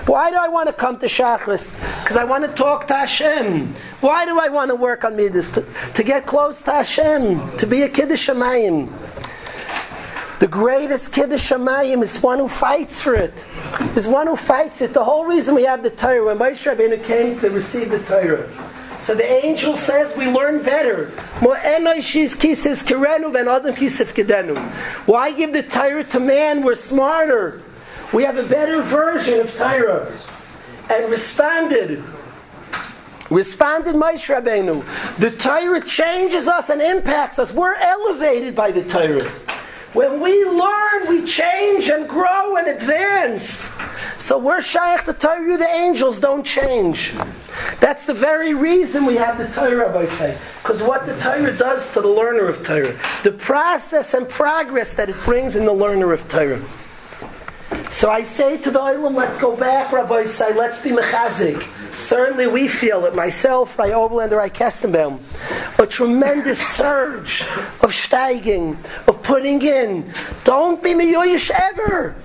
Why 0.06 0.30
do 0.30 0.36
I 0.36 0.48
want 0.48 0.66
to 0.66 0.74
come 0.74 0.98
to 0.98 1.06
Shachris? 1.06 1.72
Because 2.02 2.18
I 2.18 2.24
want 2.24 2.44
to 2.44 2.52
talk 2.52 2.86
to 2.88 2.94
Hashem. 2.94 3.74
Why 4.00 4.26
do 4.26 4.38
I 4.38 4.48
want 4.48 4.68
to 4.68 4.74
work 4.74 5.02
on 5.02 5.16
Midas? 5.16 5.50
To, 5.52 5.64
to 5.94 6.02
get 6.02 6.26
close 6.26 6.60
to 6.62 6.72
Hashem, 6.72 7.56
to 7.56 7.66
be 7.66 7.82
a 7.82 7.88
Kiddush 7.88 8.28
Shemayim. 8.28 8.92
The 10.40 10.48
greatest 10.48 11.10
Kiddush 11.10 11.50
Shemayim 11.50 12.02
is 12.02 12.22
one 12.22 12.38
who 12.38 12.48
fights 12.48 13.00
for 13.00 13.14
it. 13.14 13.46
Is 13.96 14.06
one 14.06 14.26
who 14.26 14.36
fights 14.36 14.82
it. 14.82 14.92
The 14.92 15.02
whole 15.02 15.24
reason 15.24 15.54
we 15.54 15.64
have 15.64 15.82
the 15.82 15.88
Torah, 15.88 16.26
when 16.26 16.38
Moshe 16.38 16.70
Rabbeinu 16.70 17.02
came 17.02 17.40
to 17.40 17.48
receive 17.48 17.88
the 17.88 18.00
Torah, 18.00 18.46
so 18.98 19.14
the 19.14 19.24
angel 19.24 19.76
says 19.76 20.16
we 20.16 20.26
learn 20.26 20.62
better. 20.62 21.10
Why 25.06 25.32
give 25.32 25.52
the 25.52 25.62
Torah 25.62 26.04
to 26.04 26.20
man? 26.20 26.62
We're 26.62 26.74
smarter. 26.74 27.62
We 28.12 28.22
have 28.24 28.36
a 28.36 28.44
better 28.44 28.82
version 28.82 29.40
of 29.40 29.54
Torah. 29.56 30.16
And 30.90 31.10
responded. 31.10 32.02
Responded 33.30 33.94
Moshe 33.94 34.34
Rabbeinu. 34.34 34.84
The 35.18 35.30
Torah 35.30 35.80
changes 35.80 36.46
us 36.46 36.68
and 36.68 36.80
impacts 36.80 37.38
us. 37.38 37.52
We're 37.52 37.74
elevated 37.74 38.54
by 38.54 38.70
the 38.70 38.84
Torah. 38.84 39.30
When 39.94 40.20
we 40.20 40.44
learn, 40.44 41.08
we 41.08 41.24
change 41.24 41.88
and 41.88 42.08
grow 42.08 42.56
and 42.56 42.66
advance. 42.66 43.70
So 44.18 44.36
we're 44.38 44.60
shaykh 44.60 45.04
the 45.04 45.12
Torah, 45.12 45.56
the 45.56 45.68
angels 45.68 46.18
don't 46.18 46.44
change. 46.44 47.14
That's 47.78 48.04
the 48.04 48.12
very 48.12 48.54
reason 48.54 49.06
we 49.06 49.14
have 49.14 49.38
the 49.38 49.46
Torah, 49.54 49.96
I 49.96 50.06
say. 50.06 50.36
Because 50.62 50.82
what 50.82 51.06
the 51.06 51.16
Torah 51.20 51.56
does 51.56 51.92
to 51.92 52.00
the 52.00 52.08
learner 52.08 52.48
of 52.48 52.66
Torah, 52.66 52.98
the 53.22 53.30
process 53.30 54.14
and 54.14 54.28
progress 54.28 54.94
that 54.94 55.08
it 55.08 55.16
brings 55.24 55.54
in 55.54 55.64
the 55.64 55.72
learner 55.72 56.12
of 56.12 56.28
Torah. 56.28 56.60
So 57.90 58.10
I 58.10 58.22
say 58.22 58.58
to 58.58 58.70
the 58.70 58.78
Olam, 58.78 59.14
let's 59.14 59.38
go 59.38 59.56
back, 59.56 59.92
Rabbi 59.92 60.24
say, 60.24 60.52
let's 60.54 60.80
be 60.80 60.90
mechazik. 60.90 61.66
Certainly 61.94 62.48
we 62.48 62.68
feel 62.68 63.04
it, 63.04 63.14
myself, 63.14 63.78
Rai 63.78 63.90
Oberlander, 63.90 64.36
Rai 64.36 64.50
Kestenbaum, 64.50 65.20
a 65.78 65.86
tremendous 65.86 66.60
surge 66.60 67.42
of 67.80 67.92
steiging, 67.92 68.76
of 69.06 69.22
putting 69.22 69.62
in. 69.62 70.12
Don't 70.42 70.82
be 70.82 70.90
meyoyish 70.90 71.50
ever. 71.50 72.16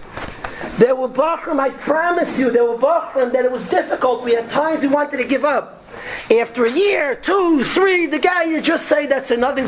There 0.78 0.95
were 0.95 1.08
Bachram, 1.08 1.60
I 1.60 1.69
promise 1.69 2.39
you, 2.39 2.52
there 2.52 2.65
were 2.65 2.78
Bachram 2.78 3.32
that 3.34 3.45
it 3.45 3.52
was 3.52 3.69
difficult. 3.69 4.23
We 4.23 4.34
had 4.34 4.49
times 4.49 4.82
we 4.82 4.88
wanted 4.88 5.17
to 5.17 5.25
give 5.25 5.45
up. 5.45 5.84
After 6.32 6.65
a 6.65 6.71
year, 6.71 7.15
two, 7.15 7.63
three, 7.63 8.06
the 8.06 8.19
guy 8.19 8.43
you 8.43 8.62
just 8.62 8.88
say 8.88 9.06
that's 9.06 9.32
another. 9.32 9.65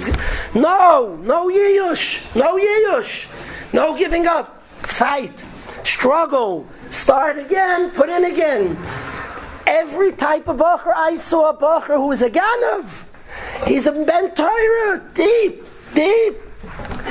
No, 0.55 1.17
no 1.21 1.47
yiyush, 1.47 2.35
no 2.35 2.57
yiyush, 2.57 3.27
no 3.73 3.97
giving 3.97 4.25
up. 4.25 4.57
Fight, 4.83 5.45
struggle, 5.87 6.67
start 6.89 7.37
again, 7.37 7.91
put 7.91 8.09
in 8.09 8.25
again. 8.25 8.77
Every 9.67 10.11
type 10.11 10.47
of 10.47 10.57
bacher, 10.57 10.93
I 10.95 11.15
saw 11.15 11.49
a 11.49 11.57
bacher 11.57 11.95
who 11.95 12.07
was 12.07 12.21
a 12.21 12.29
ganav. 12.29 13.05
He's 13.65 13.87
a 13.87 13.91
ben 13.91 14.33
deep, 15.13 15.65
deep. 15.93 16.37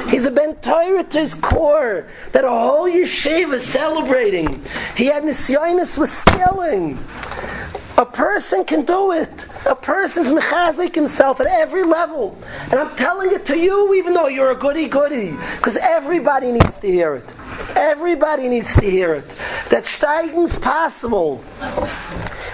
He's 0.09 0.26
a 0.26 0.30
ben 0.30 0.56
to 0.61 1.04
his 1.12 1.35
core 1.35 2.06
that 2.33 2.44
a 2.44 2.48
whole 2.48 2.88
yeshiva 2.88 3.54
is 3.54 3.64
celebrating. 3.64 4.64
He 4.96 5.06
had 5.06 5.24
nisyonis 5.24 5.98
was 5.98 6.12
stealing. 6.12 6.98
A 7.98 8.07
person 8.07 8.64
can 8.64 8.85
do 8.85 9.12
it. 9.12 9.46
A 9.66 9.74
person's 9.74 10.29
mechazik 10.29 10.94
himself 10.94 11.40
at 11.40 11.46
every 11.46 11.83
level. 11.83 12.38
And 12.70 12.74
I'm 12.74 12.96
telling 12.96 13.31
it 13.33 13.44
to 13.46 13.59
you 13.59 13.94
even 13.94 14.14
though 14.14 14.29
you're 14.29 14.53
a 14.53 14.57
goody 14.57 14.88
goody. 14.88 15.33
Because 15.57 15.76
everybody 15.76 16.53
needs 16.53 16.79
to 16.79 16.87
hear 16.87 17.14
it. 17.16 17.33
Everybody 17.76 18.48
needs 18.48 18.74
to 18.74 18.83
hear 18.83 19.14
it. 19.14 19.29
That 19.70 19.85
steiging's 19.85 20.59
possible. 20.59 21.44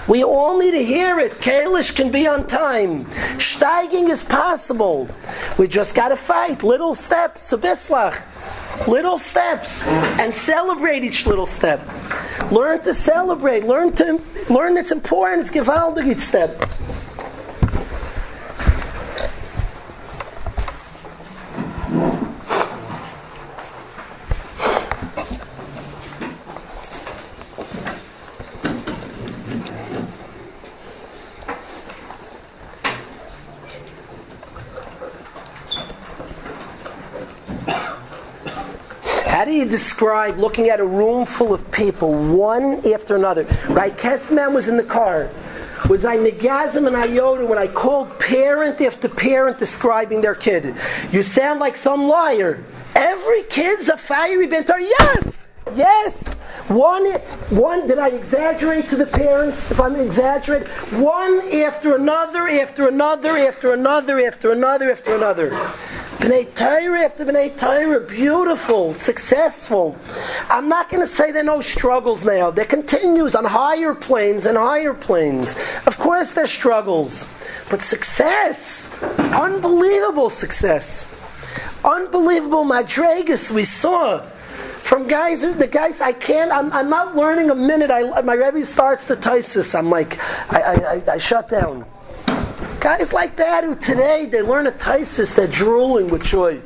We 0.07 0.23
all 0.23 0.57
need 0.57 0.71
to 0.71 0.83
hear 0.83 1.19
it. 1.19 1.33
Kalish 1.33 1.93
can 1.93 2.11
be 2.11 2.27
on 2.27 2.47
time. 2.47 3.05
Steiging 3.37 4.09
is 4.09 4.23
possible. 4.23 5.09
We 5.57 5.67
just 5.67 5.95
got 5.95 6.09
to 6.09 6.15
fight. 6.15 6.63
Little 6.63 6.95
steps. 6.95 7.51
Subislach. 7.51 8.21
Little 8.87 9.17
steps. 9.17 9.83
And 9.85 10.33
celebrate 10.33 11.03
each 11.03 11.25
little 11.25 11.45
step. 11.45 11.81
Learn 12.51 12.81
to 12.83 12.93
celebrate. 12.93 13.65
Learn 13.65 13.91
to 13.93 14.21
learn 14.49 14.75
that's 14.75 14.93
important. 14.93 15.47
It's 15.47 15.51
gewaldig 15.51 16.09
each 16.09 16.21
step. 16.21 16.63
You 39.57 39.65
describe 39.65 40.37
looking 40.37 40.69
at 40.69 40.79
a 40.79 40.85
room 40.85 41.25
full 41.25 41.53
of 41.53 41.71
people, 41.71 42.13
one 42.35 42.85
after 42.91 43.15
another? 43.15 43.43
Right? 43.69 43.97
Kestman 43.97 44.53
was 44.53 44.67
in 44.67 44.77
the 44.77 44.83
car. 44.83 45.29
Was 45.89 46.05
I 46.05 46.17
Megazim 46.17 46.87
and 46.87 46.95
Iota 46.95 47.45
when 47.45 47.57
I 47.57 47.67
called 47.67 48.19
parent 48.19 48.81
after 48.81 49.07
parent 49.07 49.59
describing 49.59 50.21
their 50.21 50.35
kid? 50.35 50.75
You 51.11 51.23
sound 51.23 51.59
like 51.59 51.75
some 51.75 52.07
liar. 52.07 52.63
Every 52.95 53.43
kid's 53.43 53.89
a 53.89 53.97
fiery 53.97 54.47
bentar. 54.47 54.75
Oh, 54.75 54.77
yes! 54.77 55.41
Yes! 55.75 56.33
One, 56.67 57.05
one, 57.49 57.87
did 57.87 57.97
I 57.97 58.09
exaggerate 58.09 58.89
to 58.89 58.97
the 58.97 59.05
parents? 59.05 59.71
If 59.71 59.79
I'm 59.79 59.95
exaggerating, 59.95 60.67
one 61.01 61.39
after 61.53 61.95
another, 61.95 62.47
after 62.47 62.87
another, 62.87 63.37
after 63.37 63.73
another, 63.73 64.19
after 64.19 64.51
another, 64.51 64.91
after 64.91 65.15
another. 65.15 65.51
B'nai 66.17 66.53
Torah 66.55 67.01
after 67.01 67.25
B'nai 67.25 67.57
Torah, 67.59 67.99
beautiful, 67.99 68.95
successful. 68.95 69.95
I'm 70.49 70.67
not 70.67 70.89
going 70.89 71.01
to 71.01 71.07
say 71.07 71.31
there 71.31 71.43
are 71.43 71.45
no 71.45 71.61
struggles 71.61 72.25
now. 72.25 72.49
There 72.49 72.65
continues 72.65 73.35
on 73.35 73.45
higher 73.45 73.93
planes 73.93 74.47
and 74.47 74.57
higher 74.57 74.95
planes. 74.95 75.55
Of 75.85 75.99
course 75.99 76.33
there's 76.33 76.49
struggles. 76.49 77.29
But 77.69 77.83
success, 77.83 78.99
unbelievable 79.03 80.31
success. 80.31 81.05
Unbelievable 81.83 82.65
madregas 82.65 83.51
we 83.51 83.63
saw 83.63 84.25
from 84.81 85.07
guys 85.07 85.41
the 85.41 85.67
guys 85.67 86.01
I 86.01 86.13
can't 86.13 86.51
I'm, 86.51 86.71
I'm 86.71 86.89
not 86.89 87.15
learning 87.15 87.49
a 87.49 87.55
minute 87.55 87.91
I, 87.91 88.21
my 88.21 88.33
Rebbe 88.33 88.63
starts 88.63 89.05
the 89.05 89.17
Taisus 89.17 89.77
I'm 89.77 89.89
like 89.89 90.17
I, 90.51 91.01
I, 91.07 91.13
I 91.13 91.17
shut 91.17 91.49
down 91.49 91.85
Guys 92.79 93.11
like 93.11 93.35
that 93.37 93.63
who 93.63 93.75
today 93.75 94.27
they 94.27 94.41
learn 94.41 94.67
a 94.67 94.71
Taisus, 94.71 95.35
they're 95.35 95.47
drooling 95.47 96.09
with 96.09 96.23
joy. 96.23 96.61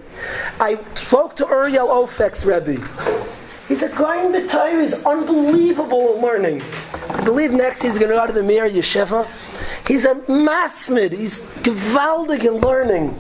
I 0.60 0.78
spoke 0.95 1.38
to 1.38 1.45
Uriel 1.45 1.88
Ofek's 1.88 2.43
Rebbe. 2.43 2.86
He's 3.69 3.84
a 3.84 3.88
in 4.26 4.34
the 4.34 4.45
Torah 4.50 4.84
is 4.84 5.06
unbelievable 5.06 6.15
in 6.15 6.21
learning. 6.21 6.62
I 7.10 7.24
believe 7.24 7.52
next 7.52 7.82
he's 7.82 7.97
going 7.97 8.12
to 8.12 8.17
go 8.17 8.28
to 8.28 8.34
the 8.34 8.43
Mir 8.43 8.69
Yeshiva. 8.69 9.26
He's 9.88 10.04
a 10.04 10.15
masmid. 10.15 11.13
He's 11.13 11.39
gewaldig 11.39 12.43
in 12.43 12.56
learning. 12.60 13.15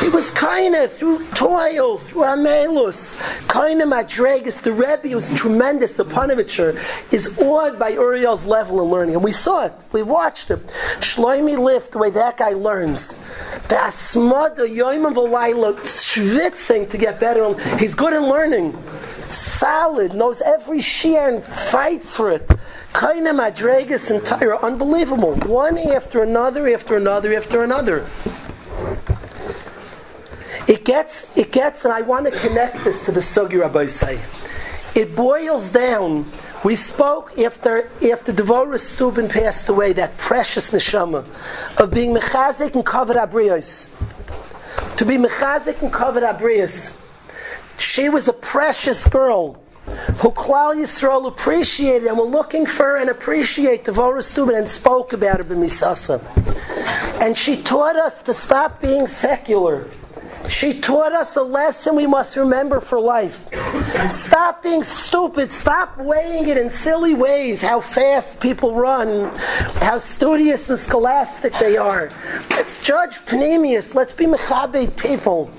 He 0.00 0.08
was 0.08 0.30
of 0.30 0.92
through 0.92 1.26
toil, 1.34 1.98
through 1.98 2.22
amelus, 2.22 3.16
kind 3.48 3.82
of 3.82 3.88
madregas. 3.88 4.62
The 4.62 4.72
Rebbe 4.72 5.14
was 5.14 5.30
tremendous. 5.34 5.98
The 5.98 6.06
Panovitcher 6.06 6.82
is 7.12 7.38
awed 7.38 7.78
by 7.78 7.90
Uriel's 7.90 8.46
level 8.46 8.80
of 8.80 8.88
learning, 8.88 9.14
and 9.14 9.22
we 9.22 9.32
saw 9.32 9.66
it. 9.66 9.74
We 9.92 10.02
watched 10.02 10.48
him. 10.48 10.60
Shloimi 11.00 11.58
lift 11.58 11.92
the 11.92 11.98
way 11.98 12.08
that 12.10 12.38
guy 12.38 12.50
learns. 12.50 13.18
The 13.68 13.74
Basmada 13.74 14.66
yoimim 14.66 15.14
v'layla, 15.14 15.78
schwitzing 15.80 16.88
to 16.88 16.96
get 16.96 17.20
better. 17.20 17.54
He's 17.76 17.94
good 17.94 18.14
in 18.14 18.22
learning. 18.22 18.82
Solid, 19.28 20.14
knows 20.14 20.40
every 20.40 20.80
shear 20.80 21.28
and 21.28 21.44
fights 21.44 22.16
for 22.16 22.30
it. 22.30 22.50
Kind 22.94 23.28
of 23.28 23.36
madregas 23.36 24.10
and 24.10 24.42
unbelievable. 24.62 25.34
One 25.34 25.76
after 25.76 26.22
another, 26.22 26.68
after 26.72 26.96
another, 26.96 27.34
after 27.34 27.62
another. 27.62 28.06
It 30.66 30.84
gets, 30.84 31.36
it 31.36 31.52
gets, 31.52 31.84
and 31.84 31.92
I 31.92 32.00
want 32.00 32.24
to 32.24 32.30
connect 32.30 32.84
this 32.84 33.04
to 33.04 33.12
the 33.12 33.58
Rabbi 33.58 33.86
say. 33.86 34.18
It 34.94 35.14
boils 35.14 35.70
down. 35.70 36.30
We 36.64 36.76
spoke 36.76 37.38
after 37.38 37.90
after 38.10 38.32
Devorah 38.32 38.80
Steuben 38.80 39.28
passed 39.28 39.68
away, 39.68 39.92
that 39.94 40.16
precious 40.16 40.70
neshama 40.70 41.26
of 41.78 41.90
being 41.90 42.14
mechazik 42.14 42.74
and 42.74 42.86
kavod 42.86 43.16
abrios. 43.16 43.90
To 44.96 45.04
be 45.04 45.18
mechazik 45.18 45.82
and 45.82 45.92
kavod 45.92 46.22
abrios. 46.22 47.02
She 47.78 48.08
was 48.08 48.28
a 48.28 48.32
precious 48.32 49.06
girl 49.06 49.60
who 49.84 50.30
Klal 50.30 50.76
Yisrael 50.76 51.26
appreciated 51.26 52.06
and 52.06 52.16
were 52.16 52.24
looking 52.24 52.64
for 52.64 52.96
and 52.96 53.10
appreciate 53.10 53.84
Devorah 53.84 54.22
Steuben 54.22 54.54
and 54.54 54.66
spoke 54.66 55.12
about 55.12 55.38
her 55.38 55.44
b'misasa. 55.44 56.22
And 57.20 57.36
she 57.36 57.60
taught 57.60 57.96
us 57.96 58.22
to 58.22 58.32
stop 58.32 58.80
being 58.80 59.06
secular 59.06 59.86
she 60.48 60.80
taught 60.80 61.12
us 61.12 61.36
a 61.36 61.42
lesson 61.42 61.96
we 61.96 62.06
must 62.06 62.36
remember 62.36 62.80
for 62.80 63.00
life. 63.00 63.48
Stop 64.08 64.62
being 64.62 64.82
stupid. 64.82 65.50
Stop 65.50 65.98
weighing 65.98 66.48
it 66.48 66.56
in 66.56 66.70
silly 66.70 67.14
ways 67.14 67.62
how 67.62 67.80
fast 67.80 68.40
people 68.40 68.74
run, 68.74 69.34
how 69.80 69.98
studious 69.98 70.68
and 70.70 70.78
scholastic 70.78 71.52
they 71.54 71.76
are. 71.76 72.10
Let's 72.50 72.82
judge 72.82 73.18
Panemius. 73.20 73.94
Let's 73.94 74.12
be 74.12 74.26
Mechabed 74.26 74.96
people. 74.96 75.50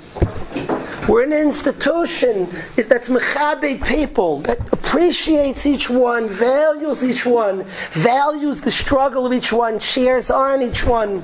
We're 1.08 1.24
an 1.24 1.34
institution 1.34 2.48
that's 2.76 3.10
Mechabed 3.10 3.86
people, 3.86 4.40
that 4.42 4.60
appreciates 4.74 5.66
each 5.66 5.88
one, 5.88 6.30
values 6.30 7.04
each 7.04 7.26
one, 7.26 7.66
values 7.92 8.62
the 8.62 8.72
struggle 8.72 9.26
of 9.26 9.34
each 9.34 9.54
one, 9.54 9.78
cheers 9.78 10.32
on 10.32 10.64
each 10.64 10.84
one. 10.84 11.22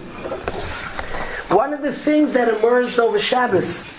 One 1.52 1.74
of 1.74 1.82
the 1.82 1.92
things 1.92 2.32
that 2.34 2.48
emerged 2.48 2.98
over 2.98 3.20
Shabbos, 3.20 3.92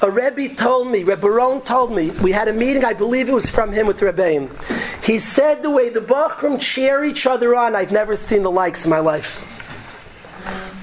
a 0.00 0.10
Rebbe 0.10 0.54
told 0.54 0.90
me, 0.90 1.04
Rebbe 1.04 1.28
Ron 1.28 1.60
told 1.60 1.92
me, 1.94 2.10
we 2.10 2.32
had 2.32 2.48
a 2.48 2.52
meeting, 2.52 2.82
I 2.82 2.94
believe 2.94 3.28
it 3.28 3.34
was 3.34 3.50
from 3.50 3.72
him 3.72 3.86
with 3.86 4.00
Rebbeim. 4.00 4.48
He 5.04 5.18
said 5.18 5.60
the 5.62 5.68
way 5.68 5.90
the 5.90 6.00
Bachram 6.00 6.58
cheer 6.58 7.04
each 7.04 7.26
other 7.26 7.54
on, 7.54 7.76
I've 7.76 7.92
never 7.92 8.16
seen 8.16 8.42
the 8.42 8.50
likes 8.50 8.86
in 8.86 8.90
my 8.90 9.00
life. 9.00 9.42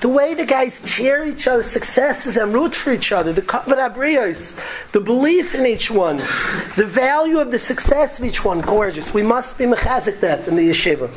the 0.02 0.10
way 0.10 0.34
the 0.34 0.46
guys 0.46 0.82
cheer 0.82 1.24
each 1.26 1.48
other's 1.48 1.68
successes 1.68 2.36
and 2.36 2.54
root 2.54 2.76
for 2.76 2.92
each 2.92 3.12
other, 3.12 3.32
the 3.32 3.42
kavod 3.42 3.78
abrios, 3.78 4.60
the 4.92 5.00
belief 5.00 5.54
in 5.56 5.66
each 5.66 5.90
one, 5.92 6.18
the 6.76 6.86
value 6.88 7.40
of 7.40 7.52
the 7.52 7.60
success 7.60 8.20
of 8.20 8.26
each 8.26 8.44
one, 8.44 8.62
gorgeous. 8.62 9.14
We 9.14 9.24
must 9.24 9.58
be 9.58 9.66
mechazik 9.66 10.20
that 10.22 10.48
in 10.48 10.56
the 10.56 10.70
yeshiva. 10.70 11.10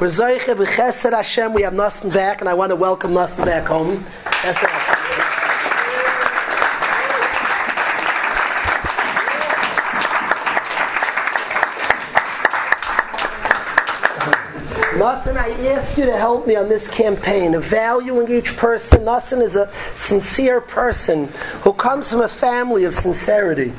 We're 0.00 0.06
Zoiche 0.06 0.56
b'chesed 0.56 1.12
Hashem. 1.12 1.52
We 1.52 1.60
have 1.60 1.74
Nosson 1.74 2.10
back, 2.10 2.40
and 2.40 2.48
I 2.48 2.54
want 2.54 2.70
to 2.70 2.76
welcome 2.76 3.10
Nosson 3.10 3.44
back 3.44 3.66
home. 3.66 4.02
Nosson, 14.98 15.36
I 15.36 15.50
ask 15.68 15.98
you 15.98 16.06
to 16.06 16.16
help 16.16 16.46
me 16.46 16.56
on 16.56 16.70
this 16.70 16.88
campaign 16.88 17.54
of 17.54 17.64
valuing 17.64 18.34
each 18.34 18.56
person. 18.56 19.00
Nosson 19.00 19.42
is 19.42 19.54
a 19.54 19.70
sincere 19.96 20.62
person 20.62 21.26
who 21.60 21.74
comes 21.74 22.08
from 22.08 22.22
a 22.22 22.28
family 22.28 22.84
of 22.84 22.94
sincerity. 22.94 23.74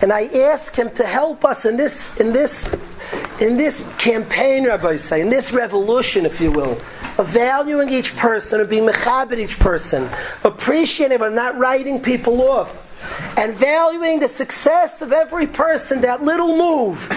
And 0.00 0.14
I 0.14 0.28
ask 0.28 0.74
him 0.74 0.90
to 0.92 1.06
help 1.06 1.44
us 1.44 1.66
in 1.66 1.76
this, 1.76 2.18
in 2.18 2.32
this 2.32 2.74
in 3.40 3.56
this 3.56 3.86
campaign, 3.98 4.64
Rabbosai, 4.64 5.20
in 5.20 5.30
this 5.30 5.52
revolution, 5.52 6.26
if 6.26 6.40
you 6.40 6.50
will, 6.50 6.80
of 7.18 7.28
valuing 7.28 7.88
each 7.88 8.16
person, 8.16 8.60
of 8.60 8.68
being 8.68 8.86
mechabed 8.86 9.38
each 9.38 9.58
person, 9.58 10.08
appreciating 10.44 11.18
but 11.18 11.32
not 11.32 11.56
writing 11.56 12.00
people 12.00 12.42
off, 12.42 12.84
and 13.36 13.54
valuing 13.54 14.18
the 14.18 14.28
success 14.28 15.02
of 15.02 15.12
every 15.12 15.46
person, 15.46 16.00
that 16.00 16.22
little 16.22 16.56
move, 16.56 17.08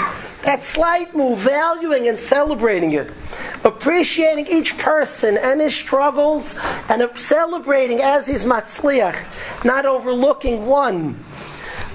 that 0.43 0.63
slight 0.63 1.15
move, 1.15 1.39
valuing 1.39 2.07
and 2.07 2.17
celebrating 2.17 2.91
it, 2.91 3.12
appreciating 3.63 4.47
each 4.47 4.77
person 4.77 5.38
and 5.38 5.60
his 5.60 5.75
struggles, 5.75 6.60
and 6.89 7.07
celebrating 7.19 8.01
as 8.01 8.27
he's 8.27 8.43
matzliach, 8.43 9.17
not 9.65 9.86
overlooking 9.86 10.65
one. 10.67 11.23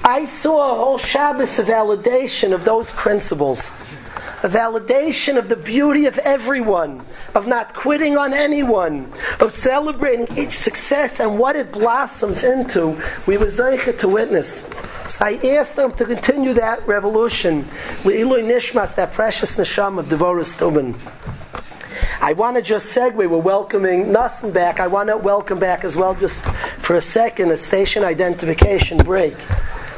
I 0.04 0.24
saw 0.24 0.72
a 0.72 0.78
whole 0.78 0.98
Shabbos 0.98 1.58
of 1.58 1.66
validation 1.66 2.52
of 2.52 2.64
those 2.64 2.90
principles 2.92 3.76
a 4.42 4.48
validation 4.48 5.38
of 5.38 5.48
the 5.48 5.56
beauty 5.56 6.06
of 6.06 6.18
everyone, 6.18 7.04
of 7.34 7.46
not 7.46 7.74
quitting 7.74 8.18
on 8.18 8.34
anyone, 8.34 9.10
of 9.40 9.50
celebrating 9.52 10.26
each 10.36 10.58
success 10.58 11.20
and 11.20 11.38
what 11.38 11.56
it 11.56 11.72
blossoms 11.72 12.44
into, 12.44 13.00
we 13.26 13.36
were 13.38 13.46
zeicha 13.46 13.98
to 13.98 14.08
witness. 14.08 14.68
So 15.08 15.24
I 15.24 15.34
asked 15.56 15.76
them 15.76 15.92
to 15.94 16.04
continue 16.04 16.52
that 16.54 16.86
revolution, 16.86 17.66
with 18.04 18.14
Le'ilui 18.14 18.44
Nishmas, 18.44 18.94
that 18.96 19.12
precious 19.12 19.56
neshama 19.56 20.00
of 20.00 20.06
Devorah 20.06 20.44
Steuben. 20.44 20.96
I 22.20 22.32
want 22.32 22.56
to 22.56 22.62
just 22.62 22.94
segue. 22.94 23.14
We're 23.14 23.38
welcoming 23.38 24.06
Nosson 24.06 24.52
back. 24.52 24.80
I 24.80 24.86
want 24.86 25.08
to 25.08 25.16
welcome 25.16 25.58
back 25.58 25.84
as 25.84 25.96
well, 25.96 26.14
just 26.14 26.40
for 26.78 26.96
a 26.96 27.00
second, 27.00 27.50
a 27.50 27.56
station 27.56 28.04
identification 28.04 28.98
break 28.98 29.36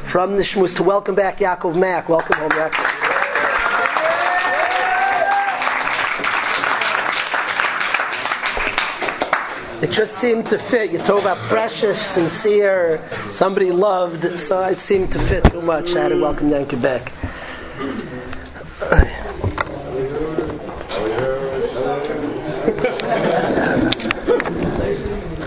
from 0.05 0.35
the 0.35 0.43
Shmus 0.43 0.75
to 0.77 0.83
welcome 0.83 1.15
back 1.15 1.39
Yaakov 1.39 1.77
Mack. 1.77 2.09
Welcome 2.09 2.37
home, 2.37 2.51
Yaakov. 2.51 3.08
It 9.81 9.91
just 9.91 10.15
seemed 10.15 10.45
to 10.47 10.59
fit. 10.59 10.91
You 10.91 10.97
talk 10.99 11.21
about 11.21 11.37
precious, 11.37 12.01
sincere, 12.05 13.01
somebody 13.31 13.71
loved, 13.71 14.37
so 14.37 14.61
it 14.65 14.81
seemed 14.81 15.13
to 15.13 15.19
fit 15.19 15.45
too 15.45 15.61
much. 15.61 15.95
I 15.95 16.03
had 16.03 16.09
to 16.09 16.19
welcome 16.19 16.49
Yankee 16.49 16.75
back. 16.75 17.13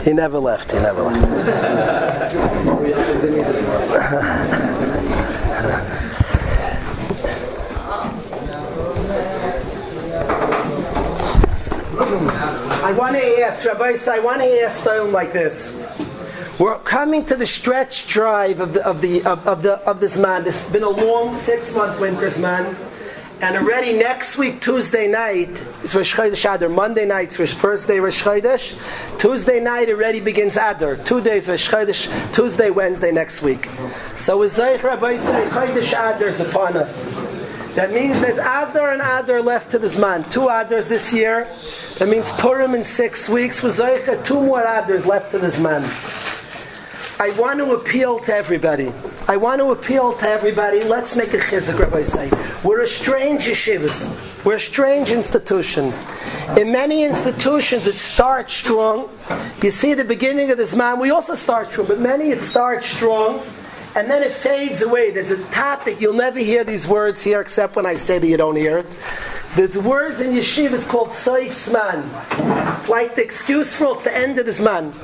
he 0.03 0.13
never 0.15 0.39
left. 0.39 0.73
He 0.73 0.79
never 0.79 1.03
left. 1.03 2.23
I 12.83 12.91
want 12.91 13.15
to 13.15 13.41
ask, 13.41 13.65
Rabbi, 13.65 13.97
I 14.09 14.19
want 14.19 14.41
to 14.41 14.61
ask 14.63 14.83
them 14.83 15.13
like 15.13 15.33
this. 15.33 15.81
We're 16.59 16.81
coming 16.81 17.25
to 17.27 17.37
the 17.37 17.47
stretch 17.47 18.09
drive 18.09 18.59
of 18.59 18.75
the 18.75 18.85
of 18.85 19.01
the 19.01 19.23
of, 19.25 19.47
of 19.47 19.63
the 19.63 19.75
of 19.89 20.01
this 20.01 20.17
zman. 20.17 20.43
This 20.43 20.65
has 20.65 20.73
been 20.73 20.83
a 20.83 20.89
long 20.89 21.37
six 21.37 21.73
month 21.77 22.01
winter's 22.01 22.41
man. 22.41 22.77
And 23.41 23.57
already 23.57 23.93
next 23.93 24.37
week, 24.37 24.61
Tuesday 24.61 25.07
night, 25.07 25.51
is 25.85 25.95
Rosh 25.95 26.13
Chodesh 26.13 26.55
Adar. 26.55 26.69
Monday 26.69 27.07
night 27.07 27.39
is 27.39 27.55
first 27.55 27.87
day 27.87 28.01
Rosh 28.01 28.21
Chodesh. 28.21 28.77
Tuesday 29.17 29.61
night 29.61 29.89
already 29.89 30.19
begins 30.19 30.57
Adar. 30.57 30.97
Two 30.97 31.21
days 31.21 31.49
Rosh 31.49 31.69
Chodesh. 31.69 32.09
Tuesday, 32.33 32.71
Wednesday 32.71 33.13
next 33.13 33.43
week. 33.43 33.69
So 34.17 34.41
Zayich 34.41 34.81
Rabbosai 34.81 35.49
Chodesh 35.51 35.93
Adar 35.93 36.29
is 36.29 36.41
upon 36.41 36.77
us. 36.77 37.05
That 37.75 37.93
means 37.95 38.21
there's 38.21 38.37
Adar 38.39 38.93
and 38.93 39.01
Adar 39.01 39.41
left 39.41 39.71
to 39.71 39.79
this 39.79 39.97
zman. 39.97 40.31
Two 40.31 40.43
Adars 40.43 40.89
this 40.89 41.13
year. 41.13 41.49
That 42.03 42.09
means 42.09 42.33
Purim 42.33 42.75
in 42.75 42.83
six 42.83 43.29
weeks. 43.29 43.63
With 43.63 43.79
Zoicha, 43.79 44.25
two 44.25 44.41
more 44.41 44.61
Adars 44.61 45.07
left 45.07 45.31
to 45.31 45.39
this 45.39 45.61
man. 45.61 45.85
I 47.21 47.31
want 47.39 47.61
to 47.61 47.75
appeal 47.75 48.19
to 48.19 48.35
everybody. 48.35 48.93
I 49.29 49.37
want 49.37 49.61
to 49.61 49.71
appeal 49.71 50.13
to 50.15 50.29
everybody. 50.29 50.83
Let's 50.83 51.15
make 51.15 51.33
a 51.33 51.39
chizuk, 51.39 51.79
Rabbi 51.79 52.03
say. 52.03 52.29
We're 52.65 52.81
a 52.81 52.89
strange 52.89 53.43
yeshivas. 53.43 54.45
We're 54.45 54.57
a 54.57 54.61
strange 54.61 55.13
institution. 55.13 55.95
In 56.59 56.73
many 56.73 57.05
institutions, 57.05 57.87
it 57.87 57.95
starts 57.95 58.53
strong. 58.53 59.09
You 59.63 59.71
see 59.71 59.95
the 59.95 60.03
beginning 60.03 60.51
of 60.51 60.59
this 60.59 60.75
man. 60.75 60.99
We 60.99 61.11
also 61.11 61.37
start 61.37 61.71
strong, 61.71 61.87
but 61.87 62.01
many 62.01 62.31
it 62.31 62.43
starts 62.43 62.89
strong 62.89 63.45
and 63.95 64.11
then 64.11 64.23
it 64.23 64.33
fades 64.33 64.83
away. 64.83 65.11
There's 65.11 65.31
a 65.31 65.43
topic, 65.47 66.01
you'll 66.01 66.15
never 66.15 66.39
hear 66.39 66.65
these 66.65 66.89
words 66.89 67.23
here 67.23 67.41
except 67.41 67.77
when 67.77 67.87
I 67.87 67.97
say 67.97 68.19
that 68.19 68.27
you 68.27 68.37
don't 68.37 68.57
hear 68.57 68.79
it. 68.79 68.97
There's 69.55 69.77
words 69.77 70.21
in 70.23 70.33
yeshiva 70.33 70.73
is 70.73 70.87
called 70.87 71.13
Sof 71.13 71.53
Zman. 71.53 72.79
It's 72.79 72.89
like 72.89 73.15
the 73.15 73.23
excuse 73.23 73.77
for 73.77 73.95
it's 73.95 74.05
the 74.05 74.17
end 74.17 74.39
of 74.39 74.47
this 74.47 74.61
zman. 74.61 74.95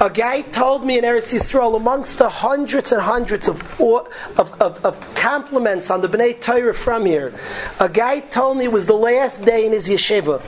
A 0.00 0.08
guy 0.08 0.40
told 0.40 0.86
me 0.86 0.96
in 0.96 1.04
Eretz 1.04 1.34
Yisrael, 1.34 1.76
amongst 1.76 2.18
the 2.18 2.30
hundreds 2.30 2.92
and 2.92 3.02
hundreds 3.02 3.46
of, 3.46 3.60
of, 3.80 4.60
of, 4.60 4.84
of 4.84 5.14
compliments 5.14 5.90
on 5.90 6.00
the 6.00 6.08
Bnei 6.08 6.40
Torah 6.40 6.74
from 6.74 7.04
here, 7.04 7.34
a 7.78 7.88
guy 7.88 8.20
told 8.20 8.56
me 8.56 8.64
it 8.64 8.72
was 8.72 8.86
the 8.86 8.94
last 8.94 9.44
day 9.44 9.66
in 9.66 9.72
his 9.72 9.88
yeshiva. 9.88 10.42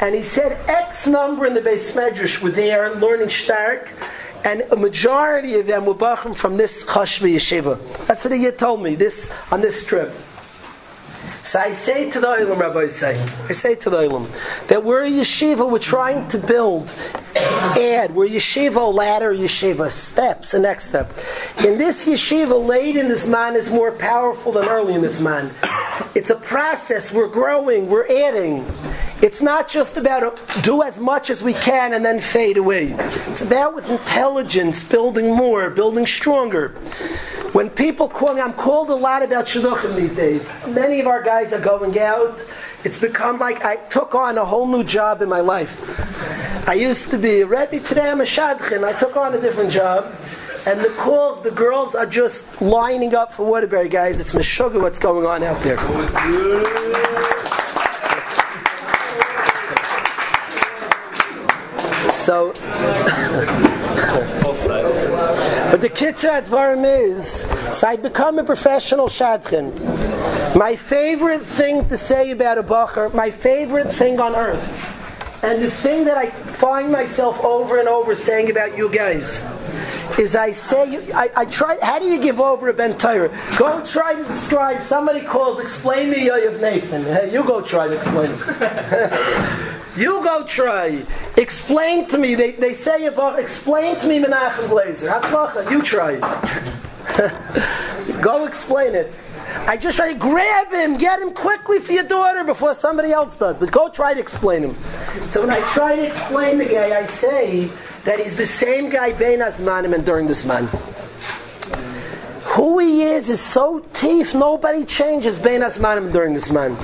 And 0.00 0.14
he 0.14 0.22
said 0.22 0.52
X 0.68 1.06
number 1.06 1.46
in 1.46 1.54
the 1.54 1.60
Beis 1.60 1.96
Medrash 1.96 2.42
were 2.42 2.50
there 2.50 2.94
learning 2.96 3.30
Stark 3.30 3.90
and 4.44 4.62
a 4.72 4.76
majority 4.76 5.54
of 5.54 5.66
them 5.66 5.86
were 5.86 5.94
bachim 5.94 6.36
from 6.36 6.56
this 6.56 6.84
Chashva 6.84 7.32
yeshiva. 7.32 8.06
That's 8.06 8.24
what 8.24 8.32
he 8.34 8.44
had 8.44 8.58
told 8.58 8.82
me 8.82 8.94
this 8.94 9.32
on 9.50 9.60
this 9.60 9.86
trip. 9.86 10.12
So 11.44 11.58
I 11.58 11.72
say 11.72 12.08
to 12.08 12.20
the 12.20 12.28
Olam, 12.28 12.58
Rabbosai, 12.58 13.48
I 13.48 13.52
say 13.52 13.74
to 13.74 13.90
the 13.90 13.96
Olam, 13.96 14.28
that 14.68 14.84
we're 14.84 15.04
a 15.04 15.10
yeshiva, 15.10 15.68
we're 15.68 15.80
trying 15.80 16.28
to 16.28 16.38
build, 16.38 16.94
add, 17.34 18.14
we're 18.14 18.28
yeshiva 18.28 18.94
ladder, 18.94 19.34
yeshiva 19.34 19.90
steps, 19.90 20.52
the 20.52 20.60
next 20.60 20.86
step. 20.86 21.12
In 21.58 21.78
this 21.78 22.06
yeshiva, 22.06 22.64
late 22.64 22.94
in 22.94 23.08
this 23.08 23.26
zman 23.26 23.56
is 23.56 23.72
more 23.72 23.90
powerful 23.90 24.52
than 24.52 24.68
early 24.68 24.94
in 24.94 25.02
this 25.02 25.20
zman. 25.20 25.52
It's 26.14 26.30
a 26.30 26.36
process, 26.36 27.12
we're 27.12 27.28
growing, 27.28 27.88
we're 27.88 28.06
adding. 28.06 28.64
It's 29.20 29.42
not 29.42 29.68
just 29.68 29.96
about 29.96 30.38
do 30.62 30.82
as 30.82 30.98
much 30.98 31.28
as 31.28 31.42
we 31.42 31.54
can 31.54 31.92
and 31.92 32.04
then 32.04 32.20
fade 32.20 32.56
away. 32.56 32.94
It's 33.28 33.42
about 33.42 33.74
with 33.74 33.90
intelligence, 33.90 34.84
building 34.84 35.34
more, 35.34 35.70
building 35.70 36.06
stronger. 36.06 36.76
When 37.52 37.68
people 37.68 38.08
call 38.08 38.32
me, 38.32 38.40
I'm 38.40 38.54
called 38.54 38.88
a 38.88 38.94
lot 38.94 39.22
about 39.22 39.44
shidduchim 39.44 39.94
these 39.94 40.16
days. 40.16 40.50
Many 40.66 41.00
of 41.00 41.06
our 41.06 41.22
guys 41.22 41.52
are 41.52 41.60
going 41.60 41.98
out. 41.98 42.40
It's 42.82 42.98
become 42.98 43.38
like 43.38 43.62
I 43.62 43.76
took 43.76 44.14
on 44.14 44.38
a 44.38 44.44
whole 44.44 44.66
new 44.66 44.82
job 44.82 45.20
in 45.20 45.28
my 45.28 45.40
life. 45.40 45.78
I 46.66 46.72
used 46.72 47.10
to 47.10 47.18
be 47.18 47.42
a 47.42 47.46
Rebbe, 47.46 47.80
today 47.80 48.08
I'm 48.08 48.22
a 48.22 48.24
shadchan. 48.24 48.84
I 48.84 48.98
took 48.98 49.18
on 49.18 49.34
a 49.34 49.40
different 49.40 49.70
job. 49.70 50.14
And 50.66 50.80
the 50.80 50.94
calls, 50.96 51.42
the 51.42 51.50
girls 51.50 51.94
are 51.94 52.06
just 52.06 52.62
lining 52.62 53.14
up 53.14 53.34
for 53.34 53.44
Waterbury, 53.44 53.90
guys. 53.90 54.18
It's 54.18 54.32
Meshuggah 54.32 54.80
what's 54.80 54.98
going 54.98 55.26
on 55.26 55.42
out 55.42 55.60
there. 55.62 55.76
So, 62.12 62.54
but 65.72 65.80
the 65.80 65.88
kitzah 65.88 66.42
advarim 66.42 66.84
is, 66.84 67.46
so 67.74 67.88
I 67.88 67.96
become 67.96 68.38
a 68.38 68.44
professional 68.44 69.08
shadchan. 69.08 69.72
My 70.54 70.76
favorite 70.76 71.40
thing 71.40 71.88
to 71.88 71.96
say 71.96 72.30
about 72.30 72.58
a 72.58 72.62
bacher, 72.62 73.14
my 73.14 73.30
favorite 73.30 73.90
thing 73.90 74.20
on 74.20 74.36
earth, 74.36 74.62
and 75.42 75.62
the 75.62 75.70
thing 75.70 76.04
that 76.04 76.18
I 76.18 76.28
find 76.28 76.92
myself 76.92 77.42
over 77.42 77.78
and 77.78 77.88
over 77.88 78.14
saying 78.14 78.50
about 78.50 78.76
you 78.76 78.90
guys, 78.92 79.40
is 80.18 80.36
I 80.36 80.50
say, 80.50 81.10
I, 81.14 81.30
I 81.34 81.44
try, 81.46 81.78
how 81.80 81.98
do 81.98 82.04
you 82.04 82.20
give 82.20 82.38
over 82.38 82.68
a 82.68 82.74
Ben? 82.74 82.98
Go 82.98 83.82
try 83.86 84.14
to 84.14 84.24
describe, 84.24 84.82
somebody 84.82 85.22
calls, 85.22 85.58
explain 85.58 86.10
me 86.10 86.28
Yoav 86.28 86.60
Nathan. 86.60 87.04
Hey, 87.04 87.32
You 87.32 87.44
go 87.44 87.62
try 87.62 87.88
to 87.88 87.96
explain 87.96 88.30
it. 88.30 89.68
You 89.96 90.22
go 90.24 90.44
try. 90.44 91.04
Explain 91.36 92.08
to 92.08 92.18
me. 92.18 92.34
They, 92.34 92.52
they 92.52 92.72
say, 92.72 93.06
about 93.06 93.38
explain 93.38 93.98
to 94.00 94.06
me 94.06 94.18
Menachem 94.20 94.68
Glazer. 94.68 95.20
Hatzlacha, 95.20 95.70
you 95.70 95.82
try. 95.82 96.18
go 98.22 98.46
explain 98.46 98.94
it. 98.94 99.12
I 99.66 99.76
just 99.76 99.98
try 99.98 100.12
to 100.12 100.18
grab 100.18 100.72
him, 100.72 100.96
get 100.96 101.20
him 101.20 101.32
quickly 101.32 101.78
for 101.78 101.92
your 101.92 102.04
daughter 102.04 102.42
before 102.42 102.74
somebody 102.74 103.12
else 103.12 103.36
does. 103.36 103.58
But 103.58 103.70
go 103.70 103.88
try 103.88 104.14
to 104.14 104.20
explain 104.20 104.62
him. 104.62 104.76
So 105.26 105.42
when 105.42 105.50
I 105.50 105.60
try 105.72 105.96
to 105.96 106.06
explain 106.06 106.58
the 106.58 106.64
guy, 106.64 106.98
I 106.98 107.04
say 107.04 107.70
that 108.04 108.18
he's 108.18 108.36
the 108.36 108.46
same 108.46 108.88
guy 108.88 109.12
Bein 109.12 109.40
Azmanim 109.40 109.94
and 109.94 110.06
during 110.06 110.26
this 110.26 110.44
zman. 110.44 110.66
Who 112.54 112.78
he 112.78 113.02
is 113.02 113.28
is 113.28 113.40
so 113.40 113.80
teeth, 113.92 114.34
nobody 114.34 114.84
changes 114.84 115.38
Bein 115.38 115.60
Azmanim 115.60 116.12
during 116.12 116.32
this 116.32 116.48
zman. 116.48 116.76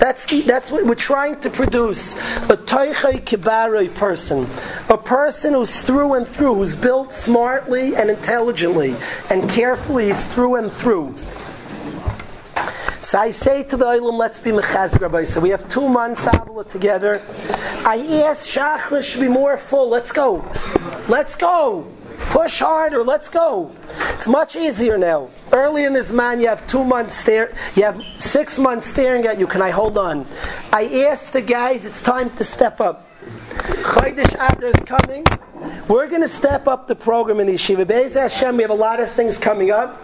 That's, 0.00 0.24
that's 0.46 0.70
what 0.70 0.86
we're 0.86 0.94
trying 0.94 1.40
to 1.40 1.50
produce. 1.50 2.14
A 2.48 2.56
Toichai 2.56 3.20
Kibaroi 3.22 3.94
person. 3.94 4.46
A 4.88 4.96
person 4.96 5.52
who's 5.52 5.82
through 5.82 6.14
and 6.14 6.26
through, 6.26 6.54
who's 6.54 6.74
built 6.74 7.12
smartly 7.12 7.94
and 7.94 8.08
intelligently 8.08 8.96
and 9.28 9.48
carefully 9.50 10.08
is 10.08 10.26
through 10.26 10.56
and 10.56 10.72
through. 10.72 11.14
So 13.02 13.18
I 13.18 13.30
say 13.30 13.62
to 13.64 13.76
the 13.76 13.84
Olam, 13.84 14.18
let's 14.18 14.38
be 14.38 14.50
Mechaz 14.50 14.98
Rabbi. 14.98 15.24
So 15.24 15.38
we 15.40 15.50
have 15.50 15.68
two 15.68 15.86
months 15.86 16.26
Abla 16.26 16.64
together. 16.64 17.22
I 17.84 17.98
ask 18.24 18.48
Shachar 18.48 19.02
should 19.02 19.20
be 19.20 19.28
more 19.28 19.58
full. 19.58 19.88
Let's 19.90 20.12
go. 20.12 20.50
Let's 21.08 21.34
go. 21.34 21.86
Push 22.28 22.60
harder. 22.60 23.02
Let's 23.02 23.28
go. 23.28 23.72
It's 24.14 24.28
much 24.28 24.54
easier 24.54 24.98
now. 24.98 25.30
Early 25.52 25.84
in 25.84 25.92
this 25.92 26.12
zman, 26.12 26.40
you 26.40 26.48
have 26.48 26.66
two 26.66 26.84
months 26.84 27.16
stare. 27.16 27.54
You 27.74 27.84
have 27.84 28.02
six 28.18 28.58
months 28.58 28.86
staring 28.86 29.26
at 29.26 29.38
you. 29.38 29.46
Can 29.46 29.62
I 29.62 29.70
hold 29.70 29.98
on? 29.98 30.26
I 30.72 31.06
ask 31.08 31.32
the 31.32 31.42
guys. 31.42 31.86
It's 31.86 32.02
time 32.02 32.30
to 32.36 32.44
step 32.44 32.80
up. 32.80 33.08
Chodesh 33.82 34.34
Adar 34.34 34.70
is 34.70 34.82
coming. 34.84 35.24
We're 35.88 36.08
going 36.08 36.22
to 36.22 36.28
step 36.28 36.68
up 36.68 36.86
the 36.86 36.94
program 36.94 37.40
in 37.40 37.46
the 37.46 37.54
Yeshiva. 37.54 37.86
Be'ez 37.86 38.14
Hashem, 38.14 38.56
we 38.56 38.62
have 38.62 38.70
a 38.70 38.74
lot 38.74 39.00
of 39.00 39.10
things 39.10 39.38
coming 39.38 39.70
up. 39.70 40.02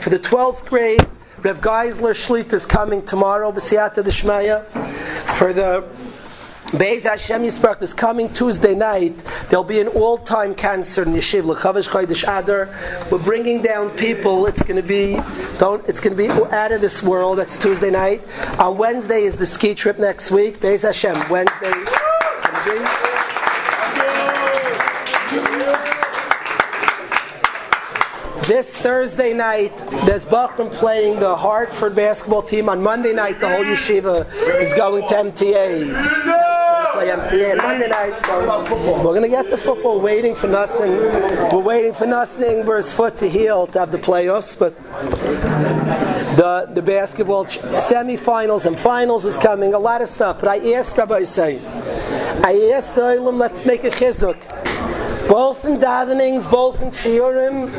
For 0.00 0.10
the 0.10 0.18
12th 0.18 0.64
grade, 0.66 1.06
Rev 1.38 1.60
Geisler 1.60 2.14
Shlit 2.14 2.52
is 2.52 2.66
coming 2.66 3.04
tomorrow, 3.04 3.52
B'siyata 3.52 4.02
D'Shmaya. 4.02 4.64
For 5.38 5.52
the 5.52 5.84
Beis 6.72 7.04
Hashem 7.04 7.42
Yisbarach 7.42 7.80
is 7.80 7.94
coming 7.94 8.32
Tuesday 8.32 8.74
night. 8.74 9.16
There'll 9.48 9.62
be 9.62 9.78
an 9.78 9.86
all-time 9.86 10.52
cancer 10.52 11.04
in 11.04 11.12
Yeshiv 11.12 11.44
L'Chavish 11.44 11.88
Chodesh 11.88 12.24
Adar. 12.24 12.68
We're 13.08 13.18
bringing 13.18 13.62
down 13.62 13.90
people. 13.90 14.46
It's 14.46 14.64
going 14.64 14.82
to 14.82 14.86
be 14.86 15.16
don't. 15.58 15.88
It's 15.88 16.00
going 16.00 16.16
to 16.16 16.22
be 16.22 16.28
out 16.28 16.72
of 16.72 16.80
this 16.80 17.04
world. 17.04 17.38
That's 17.38 17.56
Tuesday 17.56 17.92
night. 17.92 18.20
On 18.58 18.76
Wednesday 18.76 19.22
is 19.22 19.36
the 19.36 19.46
ski 19.46 19.76
trip 19.76 20.00
next 20.00 20.32
week. 20.32 20.58
Beis 20.58 20.82
Hashem. 20.82 21.30
Wednesday. 21.30 23.15
This 28.46 28.76
Thursday 28.76 29.32
night, 29.32 29.76
there's 30.06 30.24
Bachram 30.24 30.72
playing 30.72 31.18
the 31.18 31.34
Hartford 31.34 31.96
basketball 31.96 32.42
team. 32.42 32.68
On 32.68 32.80
Monday 32.80 33.12
night, 33.12 33.40
the 33.40 33.48
whole 33.48 33.64
yeshiva 33.64 34.24
is 34.62 34.72
going 34.74 35.02
to 35.08 35.14
MTA. 35.14 36.92
Play 36.92 37.08
MTA 37.08 37.56
Monday 37.56 37.88
night, 37.88 38.24
so 38.24 39.02
we're 39.02 39.20
to 39.20 39.28
get 39.28 39.50
to 39.50 39.56
football. 39.56 39.98
Waiting 39.98 40.36
for 40.36 40.46
nothing. 40.46 40.92
We're 40.92 41.58
waiting 41.58 41.92
for 41.92 42.06
nothing. 42.06 42.44
Ingber's 42.44 42.92
foot 42.92 43.18
to 43.18 43.28
heal 43.28 43.66
to 43.66 43.80
have 43.80 43.90
the 43.90 43.98
playoffs, 43.98 44.56
but 44.56 44.80
the 46.36 46.70
the 46.72 46.82
basketball 46.82 47.46
semifinals 47.46 48.64
and 48.64 48.78
finals 48.78 49.24
is 49.24 49.36
coming. 49.38 49.74
A 49.74 49.78
lot 49.80 50.02
of 50.02 50.08
stuff. 50.08 50.38
But 50.38 50.50
I 50.50 50.72
asked 50.74 50.94
Rabbosai, 50.94 51.60
I 52.44 52.70
asked 52.76 52.94
the 52.94 53.00
Olam, 53.00 53.38
let's 53.38 53.66
make 53.66 53.82
a 53.82 53.90
chizuk 53.90 54.65
both 55.28 55.64
in 55.64 55.78
davenings, 55.78 56.48
both 56.50 56.80
in 56.82 56.90
shiurim, 56.90 57.70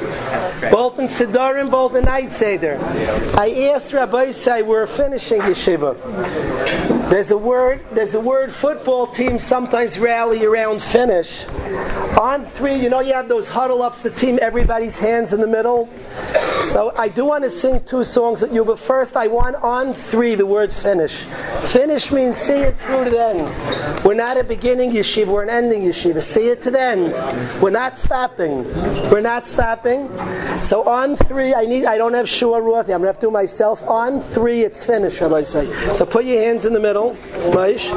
both 0.72 1.00
in 1.00 1.06
siddurim, 1.06 1.70
both 1.72 1.96
in 1.96 2.04
night 2.04 2.32
seder. 2.32 2.78
I 3.38 3.72
asked 3.74 3.94
Rabbosai 3.94 4.66
we're 4.66 4.88
finishing 4.88 5.42
yeshiva. 5.42 5.96
There's 7.10 7.32
a 7.32 7.38
word. 7.38 7.86
There's 7.92 8.16
a 8.16 8.20
word. 8.20 8.52
Football 8.52 9.08
teams 9.08 9.44
sometimes 9.44 9.98
rally 9.98 10.46
around 10.46 10.82
finish. 10.82 11.46
On 12.20 12.46
three, 12.46 12.76
you 12.76 12.90
know, 12.90 13.00
you 13.00 13.14
have 13.14 13.30
those 13.30 13.50
huddle 13.50 13.82
ups. 13.82 14.04
The 14.04 14.10
team, 14.10 14.40
everybody's 14.42 15.00
hands 15.00 15.32
in 15.32 15.40
the 15.40 15.48
middle. 15.48 15.90
So 16.64 16.94
I 16.98 17.08
do 17.08 17.26
want 17.26 17.44
to 17.44 17.50
sing 17.50 17.84
two 17.84 18.04
songs 18.04 18.44
at 18.44 18.52
you, 18.52 18.66
but 18.66 18.80
first 18.80 19.16
I 19.16 19.28
want 19.28 19.56
on 19.58 19.94
three 19.94 20.36
the 20.36 20.46
word 20.46 20.74
finish. 20.74 21.24
Finish 21.64 22.12
means 22.12 22.38
see 22.38 22.60
it 22.60 22.78
through 22.78 23.06
to 23.06 23.10
the 23.10 23.24
end. 23.24 24.04
We're 24.06 24.14
not 24.14 24.38
a 24.38 24.44
beginning 24.44 24.92
yeshiva, 24.92 25.28
we're 25.28 25.44
an 25.44 25.50
ending 25.50 25.84
yeshiva. 25.84 26.22
See 26.22 26.50
it 26.50 26.62
to 26.64 26.72
the 26.72 26.80
end. 26.80 27.14
We're 27.62 27.70
not 27.70 27.98
stopping. 27.98 28.64
We're 29.10 29.22
not 29.22 29.46
stopping. 29.46 30.10
So 30.62 30.88
on 30.88 31.16
three, 31.16 31.54
I 31.54 31.66
need. 31.66 31.86
I 31.86 31.98
don't 31.98 32.14
have 32.14 32.30
shua 32.30 32.60
ruach. 32.60 32.84
I'm 32.84 32.88
gonna 32.88 33.08
have 33.08 33.20
to 33.20 33.28
do 33.28 33.32
myself. 33.32 33.84
On 33.84 34.20
three, 34.20 34.62
it's 34.62 34.84
finished. 34.84 35.18
Shall 35.18 35.36
I 35.36 35.44
say? 35.44 35.66
So 35.94 36.06
put 36.06 36.26
your 36.26 36.42
hands 36.42 36.66
in 36.66 36.74
the 36.74 36.80
middle. 36.80 37.16
Maish. 37.54 37.92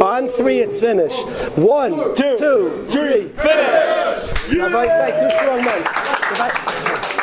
On 0.00 0.28
three, 0.28 0.60
it's 0.60 0.80
finished. 0.80 1.24
One, 1.56 2.14
two, 2.14 2.36
two 2.38 2.88
three, 2.90 3.28
finish. 3.28 4.30
Rabbosai 4.48 5.20
two 5.20 5.30
strong 5.36 5.64
months. 5.64 7.13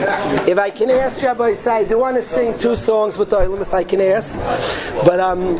If 0.00 0.58
I 0.58 0.70
can 0.70 0.90
ask 0.90 1.18
Rabbosai, 1.18 1.70
I 1.70 1.84
do 1.84 1.98
want 1.98 2.16
to 2.16 2.22
sing 2.22 2.56
two 2.58 2.74
songs 2.74 3.18
with 3.18 3.30
the 3.30 3.36
Olam 3.36 3.60
if 3.60 3.74
I 3.74 3.84
can 3.84 4.00
ask. 4.00 4.34
But 5.04 5.20
um, 5.20 5.58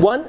one. 0.00 0.24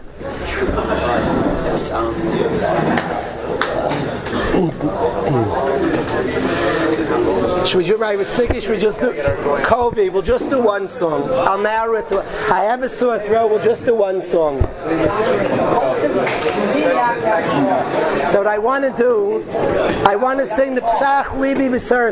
Should 7.65 7.77
we 7.77 7.85
do 7.85 7.97
right? 7.97 8.15
Was 8.15 8.29
thinking 8.29 8.61
should 8.61 8.71
we 8.71 8.79
just 8.79 9.01
do 9.01 9.11
Kobe? 9.63 10.09
We'll 10.09 10.21
just 10.21 10.51
do 10.51 10.61
one 10.61 10.87
song. 10.87 11.29
I'll 11.31 11.57
narrow 11.57 11.95
it 11.95 12.07
to. 12.09 12.19
I 12.53 12.63
have 12.63 12.83
a 12.83 12.89
sore 12.89 13.17
throat. 13.17 13.49
We'll 13.49 13.63
just 13.63 13.85
do 13.85 13.95
one 13.95 14.21
song. 14.21 14.61
So 18.27 18.39
what 18.39 18.47
I 18.47 18.59
want 18.59 18.83
to 18.83 18.93
do, 18.95 19.43
I 20.05 20.15
want 20.15 20.39
to 20.39 20.45
sing 20.45 20.75
the 20.75 20.81
Psach 20.81 21.25
Libi 21.25 21.69
B'Sar 21.69 22.11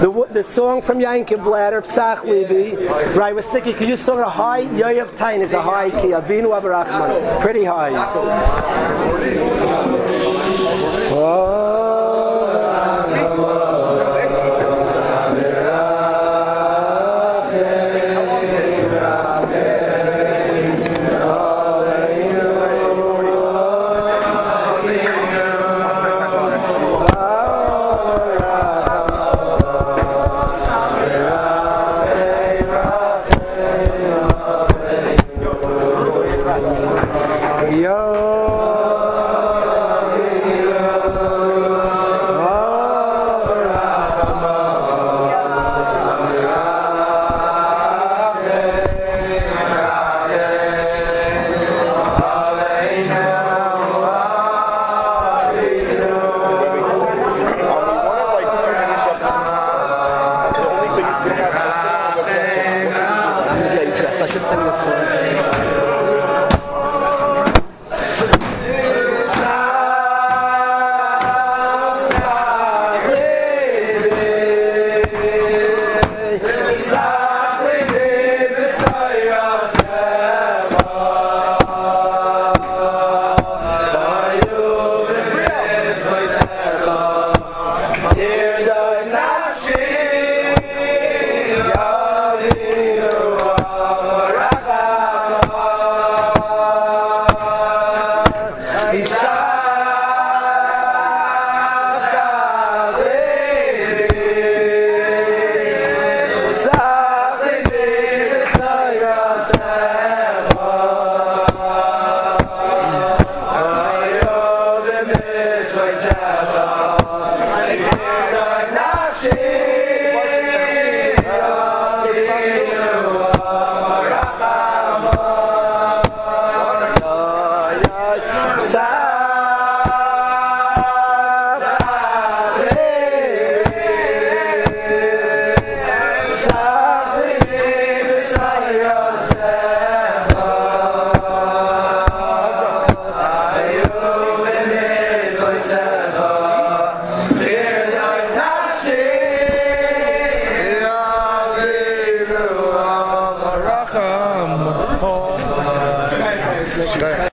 the 0.00 0.26
the 0.32 0.42
song 0.42 0.82
from 0.82 1.00
Yankin 1.00 1.42
Bladder, 1.44 1.80
Psach 1.82 2.18
Libi. 2.18 3.14
Right? 3.14 3.34
Was 3.34 3.46
thinking, 3.46 3.74
could 3.74 3.88
you 3.88 3.96
sing 3.96 4.18
a 4.18 4.28
high? 4.28 4.64
Yoyav 4.64 5.16
Tain 5.18 5.40
is 5.40 5.52
a 5.52 5.62
high 5.62 5.90
key. 5.90 6.08
Avinu 6.08 6.50
Abarachman, 6.58 7.40
pretty 7.40 7.64
high. 7.64 7.92
Oh. 11.12 11.65